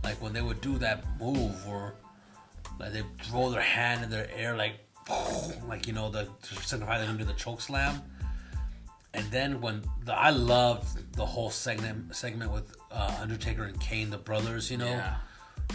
[0.04, 1.94] like when they would do that move or
[2.78, 4.74] like they throw their hand in their air like
[5.68, 8.00] like you know the to signify they're gonna do the choke slam.
[9.14, 14.10] And then when the I loved the whole segment segment with uh, Undertaker and Kane,
[14.10, 15.16] the brothers, you know Yeah.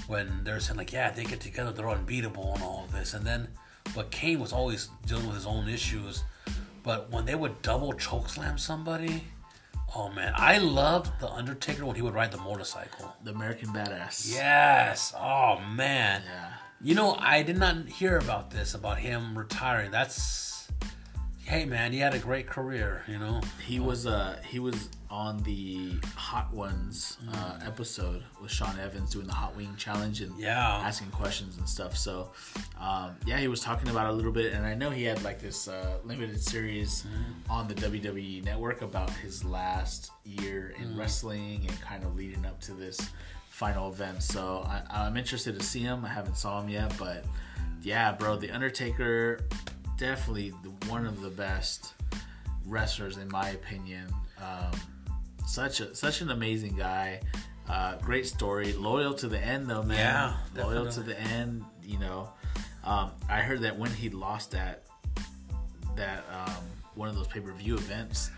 [0.08, 3.26] When they're saying like, yeah, they get together, they're unbeatable and all of this, and
[3.26, 3.48] then,
[3.96, 6.24] but Kane was always dealing with his own issues.
[6.84, 9.24] But when they would double choke slam somebody,
[9.96, 13.14] oh man, I loved the Undertaker when he would ride the motorcycle.
[13.24, 14.30] The American Badass.
[14.34, 16.54] Yes, oh man, Yeah.
[16.82, 19.92] you know I did not hear about this about him retiring.
[19.92, 20.53] That's,
[21.46, 23.42] hey man, he had a great career, you know.
[23.66, 29.28] He was uh he was on the Hot Ones uh, episode with Sean Evans doing
[29.28, 30.82] the Hot Wing Challenge and Yeah.
[30.84, 31.96] asking questions and stuff.
[31.96, 32.32] So
[32.82, 35.40] um, yeah, he was talking about a little bit, and I know he had like
[35.40, 37.06] this uh, limited series
[37.50, 42.60] on the WWE Network about his last year in wrestling and kind of leading up
[42.62, 43.00] to this
[43.50, 44.24] final event.
[44.24, 46.04] So I, I'm interested to see him.
[46.06, 47.24] I haven't saw him yet, but
[47.84, 49.42] yeah, bro, the Undertaker.
[50.08, 51.94] Definitely the, one of the best
[52.66, 54.06] wrestlers in my opinion.
[54.38, 54.72] Um,
[55.48, 57.22] such a such an amazing guy.
[57.70, 58.74] Uh, great story.
[58.74, 59.98] Loyal to the end though, man.
[59.98, 61.64] Yeah, loyal to the end.
[61.82, 62.30] You know,
[62.84, 64.84] um, I heard that when he lost that
[65.96, 66.64] that um,
[66.96, 68.30] one of those pay per view events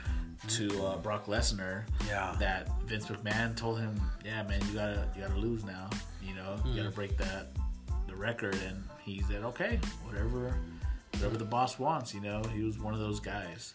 [0.50, 2.36] to uh, Brock Lesnar, Yeah.
[2.40, 5.90] that Vince McMahon told him, "Yeah, man, you gotta you gotta lose now.
[6.22, 6.78] You know, you Hmm.
[6.78, 7.48] gotta break that
[8.08, 10.56] the record." And he said, "Okay, whatever,
[11.16, 13.72] whatever the boss wants." You know, he was one of those guys.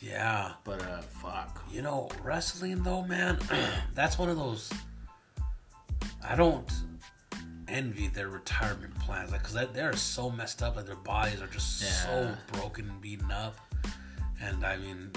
[0.00, 0.52] Yeah.
[0.64, 3.38] But uh, fuck, You know, wrestling though, man,
[3.94, 4.70] that's one of those.
[6.26, 6.70] I don't
[7.68, 11.80] envy their retirement plans, cause they- they're so messed up, like their bodies are just
[12.04, 13.56] so broken and beaten up.
[14.40, 15.10] And I mean,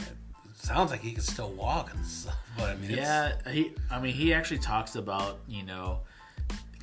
[0.55, 3.74] sounds like he can still walk and stuff, but I mean, it's, yeah, he.
[3.89, 6.01] I mean, he actually talks about you know,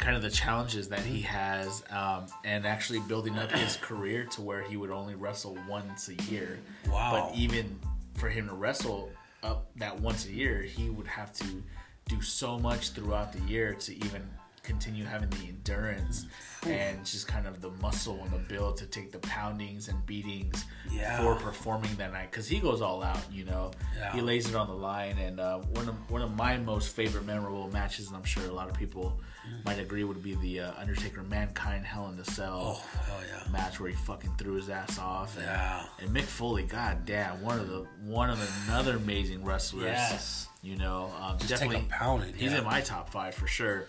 [0.01, 4.41] kind of the challenges that he has, um, and actually building up his career to
[4.43, 6.59] where he would only wrestle once a year.
[6.89, 7.29] Wow.
[7.31, 7.79] But even
[8.15, 9.11] for him to wrestle
[9.43, 11.63] up that once a year, he would have to
[12.09, 14.23] do so much throughout the year to even
[14.63, 16.27] continue having the endurance
[16.67, 20.65] and just kind of the muscle and the build to take the poundings and beatings
[20.91, 21.17] Yeah.
[21.19, 24.13] for performing that night because he goes all out you know Yeah.
[24.13, 27.25] he lays it on the line and uh, one of one of my most favorite
[27.25, 29.19] memorable matches and i'm sure a lot of people
[29.65, 33.51] might agree would be the uh, undertaker mankind hell in the cell Oh, yeah.
[33.53, 35.37] match where he fucking threw his ass off.
[35.37, 35.85] And, Yeah.
[36.01, 38.39] And Mick Foley, god damn, one of the one of
[38.69, 39.85] another amazing wrestlers.
[39.85, 40.49] Yes.
[40.63, 42.59] You know, um, take definitely a pounding, He's yeah.
[42.59, 43.87] in my top five for sure.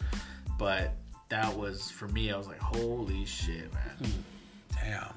[0.57, 0.93] But
[1.29, 2.31] that was for me.
[2.31, 4.13] I was like, holy shit, man.
[4.75, 5.13] Damn.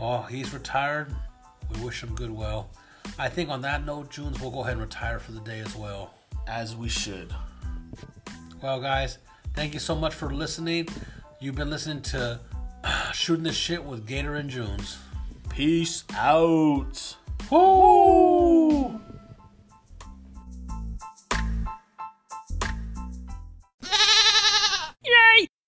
[0.00, 1.14] Oh, he's retired.
[1.72, 2.70] We wish him good well.
[3.18, 5.74] I think on that note, Junes, we'll go ahead and retire for the day as
[5.76, 6.14] well.
[6.48, 7.32] As we should.
[8.62, 9.18] Well, guys,
[9.54, 10.88] thank you so much for listening.
[11.40, 12.40] You've been listening to
[13.12, 14.98] Shooting the Shit with Gator and Junes.
[15.48, 17.16] Peace out.
[17.50, 19.00] Woo!